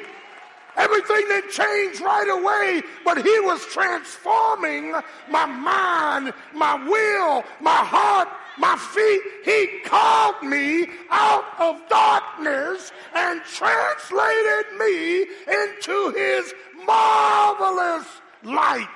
everything 0.76 1.26
didn't 1.28 1.52
change 1.52 2.00
right 2.00 2.30
away, 2.30 2.84
but 3.04 3.18
he 3.18 3.40
was 3.40 3.66
transforming 3.66 4.94
my 5.30 5.46
mind, 5.46 6.34
my 6.54 6.76
will, 6.88 7.44
my 7.60 7.72
heart, 7.72 8.30
my 8.58 8.76
feet. 8.78 9.22
He 9.44 9.80
called 9.86 10.44
me 10.44 10.88
out 11.10 11.46
of 11.60 11.78
darkness 11.90 12.92
and 13.16 13.42
translated 13.44 14.78
me 14.78 15.22
into 15.48 16.12
his 16.16 16.54
marvelous 16.86 18.06
light. 18.44 18.88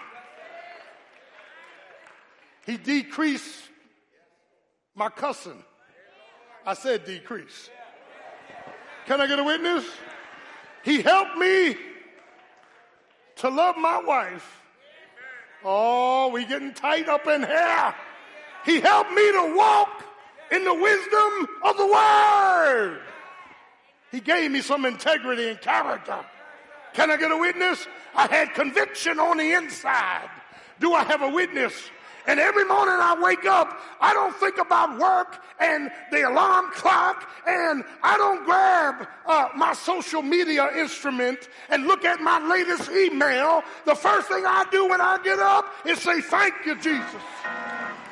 He 2.66 2.78
decreased 2.78 3.63
my 4.96 5.10
cussing. 5.10 5.64
I 6.66 6.74
said 6.74 7.06
decrease. 7.06 7.70
Can 9.06 9.20
I 9.20 9.28
get 9.28 9.40
a 9.40 9.44
witness? 9.44 9.86
He 10.84 11.02
helped 11.02 11.38
me 11.38 11.76
to 13.38 13.50
love 13.50 13.78
my 13.78 14.02
wife. 14.02 14.62
Oh, 15.64 16.30
we 16.30 16.46
getting 16.46 16.74
tight 16.74 17.08
up 17.10 17.28
in 17.28 17.44
here. 17.44 17.96
He 18.66 18.80
helped 18.80 19.12
me 19.12 19.32
to 19.32 19.54
walk 19.56 20.04
in 20.52 20.64
the 20.64 20.74
wisdom 20.74 21.48
of 21.64 21.78
the 21.78 21.88
word. 21.88 23.02
He 24.12 24.20
gave 24.20 24.52
me 24.52 24.62
some 24.62 24.86
integrity 24.86 25.50
and 25.50 25.60
character. 25.60 26.24
Can 26.94 27.10
I 27.10 27.18
get 27.18 27.32
a 27.32 27.38
witness? 27.38 27.88
I 28.16 28.28
had 28.28 28.54
conviction 28.54 29.20
on 29.20 29.38
the 29.38 29.54
inside. 29.54 30.30
Do 30.80 30.94
I 30.94 31.04
have 31.04 31.22
a 31.22 31.30
witness? 31.30 31.74
And 32.26 32.40
every 32.40 32.66
morning 32.66 32.96
I 32.98 33.20
wake 33.22 33.46
up, 33.46 33.78
I 34.00 34.14
don't 34.14 34.36
think 34.36 34.58
about 34.58 34.98
work 34.98 35.42
and 35.60 35.92
the 36.12 36.28
alarm 36.30 36.72
clock, 36.72 37.30
and 37.46 37.84
I 38.02 38.18
don't 38.18 38.46
grab 38.46 39.08
uh, 39.26 39.50
my 39.56 39.74
social 39.74 40.22
media 40.22 40.70
instrument 40.76 41.50
and 41.70 41.86
look 41.86 42.06
at 42.06 42.22
my 42.22 42.40
latest 42.48 42.90
email. 42.92 43.64
The 43.86 43.96
first 43.96 44.30
thing 44.30 44.46
I 44.46 44.66
do 44.72 44.88
when 44.88 45.02
I 45.02 45.18
get 45.24 45.40
up 45.40 45.66
is 45.86 46.00
say, 46.00 46.22
Thank 46.22 46.54
you, 46.66 46.76
Jesus. 46.76 47.22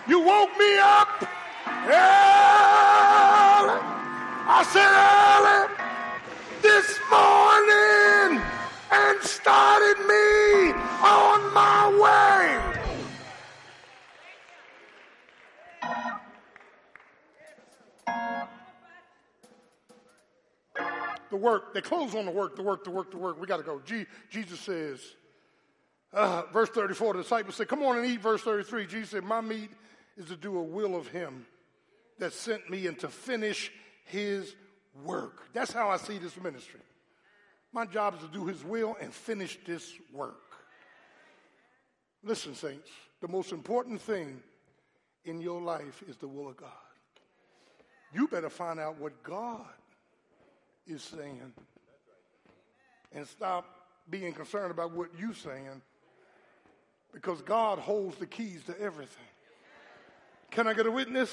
You 0.07 0.19
woke 0.19 0.57
me 0.57 0.77
up 0.79 1.23
early. 1.87 1.91
I 4.43 4.63
said 4.73 4.91
early. 4.91 5.67
this 6.61 6.99
morning 7.09 8.41
and 8.91 9.21
started 9.23 9.97
me 10.05 10.73
on 11.01 11.50
The 21.31 21.37
work, 21.37 21.73
they 21.73 21.81
close 21.81 22.13
on 22.13 22.25
the 22.25 22.31
work, 22.31 22.55
the 22.55 22.61
work, 22.61 22.83
the 22.83 22.91
work, 22.91 23.09
the 23.09 23.17
work. 23.17 23.39
We 23.39 23.47
got 23.47 23.57
to 23.57 23.63
go. 23.63 23.81
Je- 23.83 24.05
Jesus 24.29 24.59
says, 24.59 24.99
uh, 26.13 26.43
verse 26.51 26.69
34, 26.69 27.13
the 27.13 27.23
disciples 27.23 27.55
said, 27.55 27.69
Come 27.69 27.81
on 27.83 27.97
and 27.97 28.05
eat. 28.05 28.19
Verse 28.19 28.41
33, 28.41 28.85
Jesus 28.85 29.09
said, 29.11 29.23
My 29.23 29.39
meat 29.41 29.71
is 30.17 30.25
to 30.25 30.35
do 30.35 30.57
a 30.57 30.61
will 30.61 30.95
of 30.95 31.07
him 31.07 31.45
that 32.19 32.33
sent 32.33 32.69
me 32.69 32.85
and 32.85 32.99
to 32.99 33.07
finish 33.07 33.71
his 34.03 34.53
work. 35.05 35.43
That's 35.53 35.71
how 35.71 35.87
I 35.87 35.97
see 35.97 36.17
this 36.17 36.35
ministry. 36.35 36.81
My 37.71 37.85
job 37.85 38.15
is 38.15 38.21
to 38.21 38.27
do 38.27 38.45
his 38.45 38.63
will 38.65 38.97
and 38.99 39.13
finish 39.13 39.57
this 39.65 39.93
work. 40.11 40.35
Listen, 42.23 42.53
saints, 42.53 42.89
the 43.21 43.29
most 43.29 43.53
important 43.53 44.01
thing 44.01 44.43
in 45.23 45.39
your 45.39 45.61
life 45.61 46.03
is 46.09 46.17
the 46.17 46.27
will 46.27 46.49
of 46.49 46.57
God. 46.57 46.69
You 48.13 48.27
better 48.27 48.49
find 48.49 48.81
out 48.81 48.99
what 48.99 49.23
God 49.23 49.65
is 50.91 51.01
saying 51.01 51.53
and 53.13 53.27
stop 53.27 53.65
being 54.09 54.33
concerned 54.33 54.71
about 54.71 54.91
what 54.91 55.09
you're 55.17 55.33
saying 55.33 55.81
because 57.13 57.41
God 57.41 57.79
holds 57.79 58.17
the 58.17 58.25
keys 58.25 58.63
to 58.65 58.79
everything. 58.79 59.25
Can 60.49 60.67
I 60.67 60.73
get 60.73 60.85
a 60.85 60.91
witness? 60.91 61.31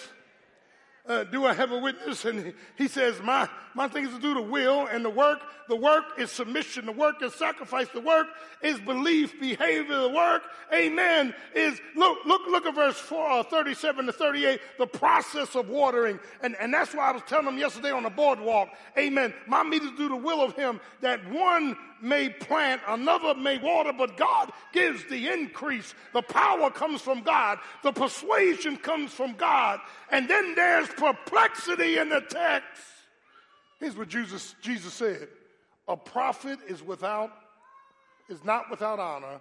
Uh, 1.07 1.25
do 1.25 1.47
I 1.47 1.55
have 1.55 1.73
a 1.73 1.79
witness? 1.79 2.25
And 2.25 2.53
he, 2.77 2.87
says, 2.87 3.21
my, 3.23 3.49
my 3.75 3.89
thing 3.89 4.07
is 4.07 4.15
to 4.15 4.21
do 4.21 4.35
the 4.35 4.43
will 4.43 4.87
and 4.87 5.05
the 5.05 5.11
work. 5.11 5.41
The 5.69 5.77
work 5.77 6.05
is 6.19 6.31
submission. 6.31 6.87
The 6.87 6.93
work 6.93 7.23
is 7.23 7.35
sacrifice. 7.35 7.89
The 7.89 8.01
work 8.01 8.27
is 8.63 8.79
belief, 8.81 9.41
behavior. 9.41 10.03
The 10.03 10.11
work, 10.11 10.43
amen, 10.73 11.35
is, 11.55 11.81
look, 11.97 12.19
look, 12.27 12.43
look 12.47 12.67
at 12.67 12.75
verse 12.75 12.97
four, 12.97 13.31
uh, 13.31 13.43
37 13.43 14.07
to 14.07 14.13
38, 14.13 14.61
the 14.79 14.87
process 14.87 15.55
of 15.55 15.69
watering. 15.69 16.21
And, 16.43 16.57
and 16.61 16.73
that's 16.73 16.95
why 16.95 17.09
I 17.09 17.13
was 17.13 17.23
telling 17.27 17.47
them 17.47 17.59
yesterday 17.59 17.91
on 17.91 18.03
the 18.03 18.11
boardwalk, 18.11 18.69
amen, 18.97 19.33
my 19.47 19.63
meat 19.63 19.83
is 19.83 19.91
to 19.91 19.97
do 19.97 20.09
the 20.09 20.17
will 20.17 20.43
of 20.43 20.55
him 20.57 20.81
that 21.01 21.31
one 21.31 21.77
may 22.03 22.29
plant, 22.29 22.81
another 22.87 23.35
may 23.35 23.59
water, 23.59 23.93
but 23.93 24.17
God 24.17 24.53
gives 24.73 25.05
the 25.05 25.29
increase. 25.29 25.95
The 26.13 26.23
power 26.23 26.71
comes 26.71 27.01
from 27.01 27.23
God, 27.23 27.59
the 27.83 27.93
persuasion 27.93 28.77
comes 28.77 29.13
from 29.13 29.35
God, 29.35 29.81
and 30.11 30.29
then 30.29 30.55
there's 30.55 30.89
perplexity 30.89 31.99
in 31.99 32.09
the 32.09 32.21
text. 32.21 32.83
Here's 33.81 33.97
what 33.97 34.09
Jesus, 34.09 34.55
Jesus 34.61 34.95
said 34.95 35.29
A 35.87 35.97
prophet 35.97 36.59
is 36.67 36.83
without, 36.83 37.31
is 38.29 38.45
not 38.45 38.71
without 38.71 38.99
honor, 38.99 39.41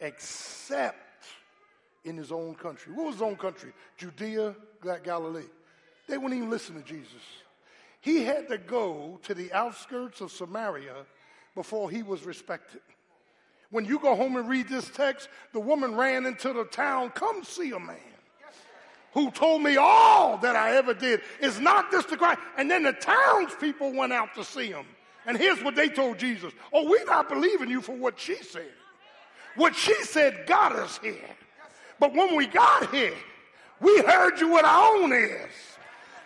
except 0.00 0.98
in 2.04 2.16
his 2.16 2.30
own 2.30 2.54
country. 2.54 2.92
What 2.92 3.06
was 3.06 3.14
his 3.16 3.22
own 3.22 3.36
country? 3.36 3.72
Judea, 3.96 4.54
Galilee. 5.02 5.42
They 6.06 6.18
wouldn't 6.18 6.36
even 6.36 6.50
listen 6.50 6.74
to 6.74 6.82
Jesus. 6.82 7.22
He 8.00 8.22
had 8.22 8.48
to 8.48 8.58
go 8.58 9.18
to 9.22 9.32
the 9.32 9.50
outskirts 9.54 10.20
of 10.20 10.30
Samaria 10.30 11.06
before 11.54 11.90
he 11.90 12.02
was 12.02 12.24
respected. 12.24 12.80
When 13.70 13.84
you 13.84 13.98
go 13.98 14.14
home 14.14 14.36
and 14.36 14.48
read 14.48 14.68
this 14.68 14.88
text, 14.90 15.28
the 15.52 15.60
woman 15.60 15.94
ran 15.94 16.26
into 16.26 16.52
the 16.52 16.64
town, 16.64 17.10
come 17.10 17.42
see 17.42 17.72
a 17.72 17.78
man 17.78 17.96
who 19.14 19.30
told 19.30 19.62
me 19.62 19.76
all 19.76 20.36
that 20.38 20.56
I 20.56 20.76
ever 20.76 20.92
did. 20.92 21.20
Is 21.40 21.60
not 21.60 21.90
this 21.90 22.04
the 22.04 22.16
Christ? 22.16 22.40
And 22.58 22.70
then 22.70 22.82
the 22.82 22.92
townspeople 22.92 23.92
went 23.92 24.12
out 24.12 24.34
to 24.34 24.44
see 24.44 24.66
him. 24.66 24.84
And 25.26 25.38
here's 25.38 25.62
what 25.62 25.74
they 25.74 25.88
told 25.88 26.18
Jesus. 26.18 26.52
Oh, 26.72 26.88
we're 26.88 27.04
not 27.04 27.28
believing 27.28 27.70
you 27.70 27.80
for 27.80 27.94
what 27.94 28.18
she 28.18 28.36
said. 28.36 28.72
What 29.56 29.74
she 29.74 29.94
said 30.02 30.46
got 30.46 30.72
us 30.72 30.98
here. 31.02 31.30
But 32.00 32.12
when 32.12 32.36
we 32.36 32.46
got 32.46 32.92
here, 32.92 33.14
we 33.80 34.02
heard 34.02 34.40
you 34.40 34.52
with 34.52 34.64
our 34.64 34.96
own 34.96 35.12
ears. 35.12 35.52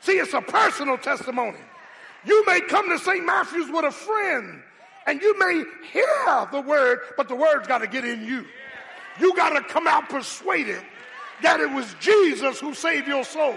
See, 0.00 0.12
it's 0.12 0.32
a 0.32 0.40
personal 0.40 0.96
testimony. 0.96 1.58
You 2.24 2.44
may 2.46 2.60
come 2.60 2.88
to 2.88 2.98
St. 2.98 3.24
Matthew's 3.24 3.70
with 3.70 3.84
a 3.84 3.90
friend 3.90 4.62
and 5.08 5.22
you 5.22 5.38
may 5.38 5.64
hear 5.90 6.46
the 6.52 6.60
word, 6.60 6.98
but 7.16 7.28
the 7.28 7.34
word's 7.34 7.66
got 7.66 7.78
to 7.78 7.86
get 7.86 8.04
in 8.04 8.26
you. 8.26 8.44
You 9.18 9.34
got 9.34 9.50
to 9.50 9.62
come 9.62 9.86
out 9.86 10.10
persuaded 10.10 10.82
that 11.42 11.60
it 11.60 11.70
was 11.70 11.94
Jesus 11.98 12.60
who 12.60 12.74
saved 12.74 13.08
your 13.08 13.24
soul. 13.24 13.56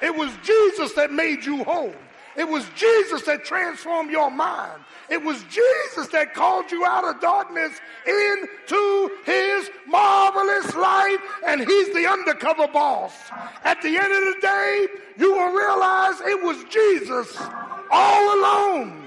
It 0.00 0.14
was 0.14 0.30
Jesus 0.44 0.92
that 0.92 1.12
made 1.12 1.44
you 1.44 1.64
whole. 1.64 1.92
It 2.36 2.48
was 2.48 2.64
Jesus 2.76 3.22
that 3.22 3.44
transformed 3.44 4.12
your 4.12 4.30
mind. 4.30 4.82
It 5.10 5.20
was 5.20 5.42
Jesus 5.50 6.06
that 6.12 6.32
called 6.32 6.70
you 6.70 6.86
out 6.86 7.04
of 7.04 7.20
darkness 7.20 7.72
into 8.06 9.10
his 9.26 9.70
marvelous 9.88 10.76
light, 10.76 11.18
and 11.44 11.60
he's 11.60 11.92
the 11.92 12.08
undercover 12.08 12.68
boss. 12.68 13.12
At 13.64 13.82
the 13.82 13.88
end 13.88 14.12
of 14.12 14.34
the 14.34 14.38
day, 14.40 14.86
you 15.18 15.32
will 15.32 15.52
realize 15.52 16.20
it 16.20 16.40
was 16.44 16.62
Jesus 16.70 17.36
all 17.90 18.38
alone 18.38 19.03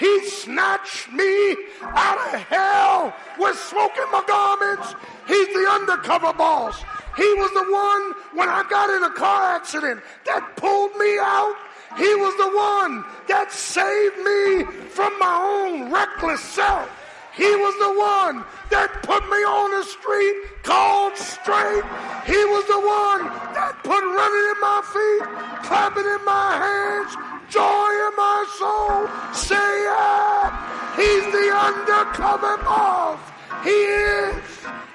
he 0.00 0.26
snatched 0.30 1.12
me 1.12 1.56
out 1.82 2.34
of 2.34 2.40
hell 2.48 3.14
with 3.38 3.54
smoke 3.58 3.92
in 3.98 4.10
my 4.10 4.24
garments. 4.26 4.94
He's 5.28 5.48
the 5.48 5.68
undercover 5.70 6.32
boss. 6.32 6.82
He 7.18 7.28
was 7.34 7.52
the 7.52 7.70
one 7.70 8.38
when 8.38 8.48
I 8.48 8.64
got 8.70 8.88
in 8.88 9.04
a 9.04 9.10
car 9.10 9.56
accident 9.56 10.00
that 10.24 10.56
pulled 10.56 10.96
me 10.96 11.18
out. 11.20 11.54
He 11.98 12.14
was 12.16 12.34
the 12.40 12.48
one 12.48 13.04
that 13.28 13.52
saved 13.52 14.16
me 14.24 14.64
from 14.88 15.18
my 15.18 15.36
own 15.36 15.92
reckless 15.92 16.40
self. 16.40 16.88
He 17.36 17.44
was 17.44 17.74
the 17.76 17.92
one 18.00 18.44
that 18.70 19.02
put 19.02 19.22
me 19.28 19.40
on 19.44 19.70
the 19.70 19.84
street 19.84 20.62
called 20.62 21.16
straight. 21.16 21.84
He 22.24 22.40
was 22.48 22.64
the 22.72 22.80
one 22.80 23.28
that 23.52 23.76
put 23.84 24.00
running 24.00 24.46
in 24.48 24.58
my 24.64 24.80
feet, 24.80 25.24
clapping 25.68 26.08
in 26.08 26.24
my 26.24 26.56
hands, 26.56 27.39
joy 27.50 27.90
in 28.06 28.14
my 28.16 28.40
soul. 28.58 29.10
Say 29.34 29.70
yeah. 29.84 30.70
He's 30.96 31.26
the 31.34 31.46
undercover 31.50 32.56
boss. 32.62 33.18
He 33.64 33.70
is. 33.70 34.42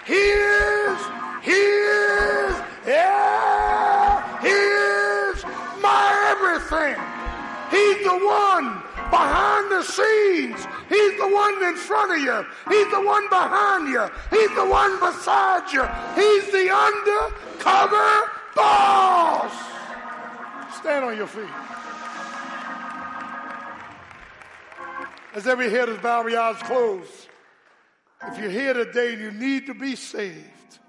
He 0.08 0.24
is. 0.24 1.00
He 1.44 1.52
is. 1.52 2.56
Yeah. 2.88 4.40
He 4.42 4.56
is 4.56 5.44
my 5.82 6.08
everything. 6.32 6.96
He's 7.70 8.00
the 8.08 8.18
one 8.24 8.82
behind 9.12 9.72
the 9.72 9.84
scenes. 9.84 10.66
He's 10.88 11.16
the 11.20 11.28
one 11.28 11.62
in 11.64 11.76
front 11.76 12.12
of 12.16 12.20
you. 12.24 12.46
He's 12.72 12.90
the 12.92 13.02
one 13.02 13.28
behind 13.30 13.90
you. 13.90 14.08
He's 14.32 14.54
the 14.56 14.66
one 14.66 15.00
beside 15.00 15.72
you. 15.74 15.84
He's 16.16 16.46
the 16.52 16.72
undercover 16.72 18.32
boss. 18.56 19.52
Stand 20.78 21.06
on 21.06 21.18
your 21.18 21.28
feet. 21.28 21.50
As 25.36 25.48
every 25.48 25.70
head 25.70 25.90
is 25.90 25.98
bowed, 25.98 26.22
every 26.22 26.38
eyes 26.38 26.56
closed. 26.64 27.28
If 28.24 28.40
you're 28.40 28.50
here 28.50 28.74
today 28.74 29.14
and 29.14 29.22
you 29.22 29.32
need 29.32 29.66
to 29.66 29.74
be 29.74 29.98
saved, 29.98 30.80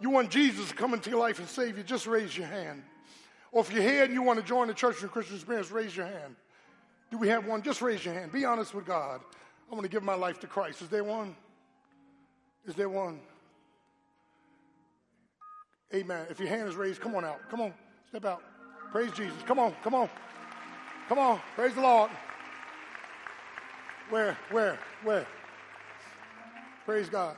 you 0.00 0.10
want 0.10 0.28
Jesus 0.30 0.70
to 0.70 0.74
come 0.74 0.92
into 0.92 1.08
your 1.08 1.20
life 1.20 1.38
and 1.38 1.48
save 1.48 1.78
you, 1.78 1.84
just 1.84 2.08
raise 2.08 2.36
your 2.36 2.48
hand. 2.48 2.82
Or 3.52 3.62
if 3.62 3.72
you're 3.72 3.82
here 3.82 4.02
and 4.02 4.12
you 4.12 4.22
want 4.22 4.40
to 4.40 4.44
join 4.44 4.66
the 4.66 4.74
Church 4.74 5.02
of 5.04 5.12
Christian 5.12 5.36
Experience, 5.36 5.70
raise 5.70 5.96
your 5.96 6.06
hand. 6.06 6.34
Do 7.12 7.18
we 7.18 7.28
have 7.28 7.46
one? 7.46 7.62
Just 7.62 7.80
raise 7.80 8.04
your 8.04 8.12
hand. 8.12 8.32
Be 8.32 8.44
honest 8.44 8.74
with 8.74 8.86
God. 8.86 9.20
I 9.70 9.74
want 9.74 9.84
to 9.84 9.90
give 9.90 10.02
my 10.02 10.14
life 10.14 10.40
to 10.40 10.48
Christ. 10.48 10.82
Is 10.82 10.88
there 10.88 11.04
one? 11.04 11.36
Is 12.66 12.74
there 12.74 12.88
one? 12.88 13.20
Amen. 15.94 16.26
If 16.28 16.40
your 16.40 16.48
hand 16.48 16.68
is 16.68 16.74
raised, 16.74 17.00
come 17.00 17.14
on 17.14 17.24
out. 17.24 17.38
Come 17.50 17.60
on. 17.60 17.72
Step 18.08 18.24
out. 18.24 18.42
Praise 18.90 19.12
Jesus. 19.12 19.36
Come 19.46 19.60
on. 19.60 19.74
Come 19.82 19.94
on. 19.94 20.08
Come 21.08 21.18
on. 21.18 21.40
Praise 21.54 21.74
the 21.74 21.82
Lord. 21.82 22.10
Where? 24.10 24.36
Where? 24.50 24.78
Where? 25.04 25.26
Praise 26.84 27.08
God. 27.08 27.36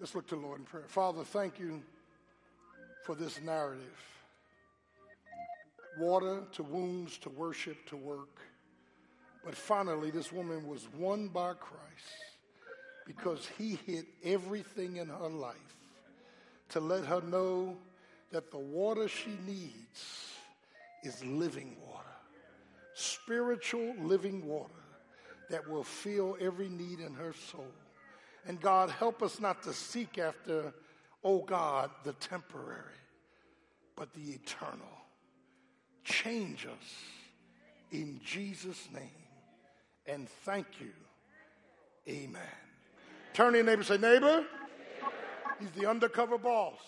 Let's 0.00 0.14
look 0.14 0.26
to 0.28 0.34
the 0.34 0.40
Lord 0.40 0.58
in 0.58 0.64
prayer. 0.64 0.84
Father, 0.88 1.22
thank 1.22 1.58
you 1.58 1.80
for 3.04 3.14
this 3.14 3.40
narrative 3.40 4.02
water 5.98 6.42
to 6.52 6.62
wounds 6.62 7.18
to 7.18 7.28
worship 7.30 7.76
to 7.86 7.96
work. 7.96 8.40
But 9.44 9.54
finally, 9.54 10.10
this 10.10 10.32
woman 10.32 10.66
was 10.66 10.88
won 10.96 11.28
by 11.28 11.54
Christ 11.54 12.36
because 13.06 13.48
he 13.58 13.78
hit 13.86 14.06
everything 14.24 14.96
in 14.96 15.08
her 15.08 15.28
life 15.28 15.54
to 16.70 16.80
let 16.80 17.04
her 17.04 17.20
know 17.20 17.76
that 18.32 18.50
the 18.50 18.58
water 18.58 19.08
she 19.08 19.36
needs 19.46 20.34
is 21.02 21.24
living 21.24 21.76
water, 21.80 21.89
spiritual 23.00 23.94
living 24.00 24.46
water 24.46 24.72
that 25.48 25.68
will 25.68 25.84
fill 25.84 26.36
every 26.40 26.68
need 26.68 27.00
in 27.00 27.14
her 27.14 27.32
soul. 27.50 27.72
And 28.46 28.60
God, 28.60 28.90
help 28.90 29.22
us 29.22 29.40
not 29.40 29.62
to 29.64 29.72
seek 29.72 30.18
after, 30.18 30.72
oh 31.24 31.42
God, 31.42 31.90
the 32.04 32.12
temporary, 32.14 33.00
but 33.96 34.12
the 34.14 34.32
eternal 34.32 35.00
change 36.04 36.66
us 36.66 36.94
in 37.90 38.20
Jesus' 38.24 38.88
name. 38.92 39.10
And 40.06 40.28
thank 40.44 40.66
you. 40.80 40.92
Amen. 42.08 42.42
Turn 43.34 43.52
to 43.52 43.58
your 43.58 43.66
neighbor 43.66 43.82
say, 43.82 43.98
Neighbor, 43.98 44.44
he's 45.60 45.70
the 45.72 45.88
undercover 45.88 46.38
boss. 46.38 46.78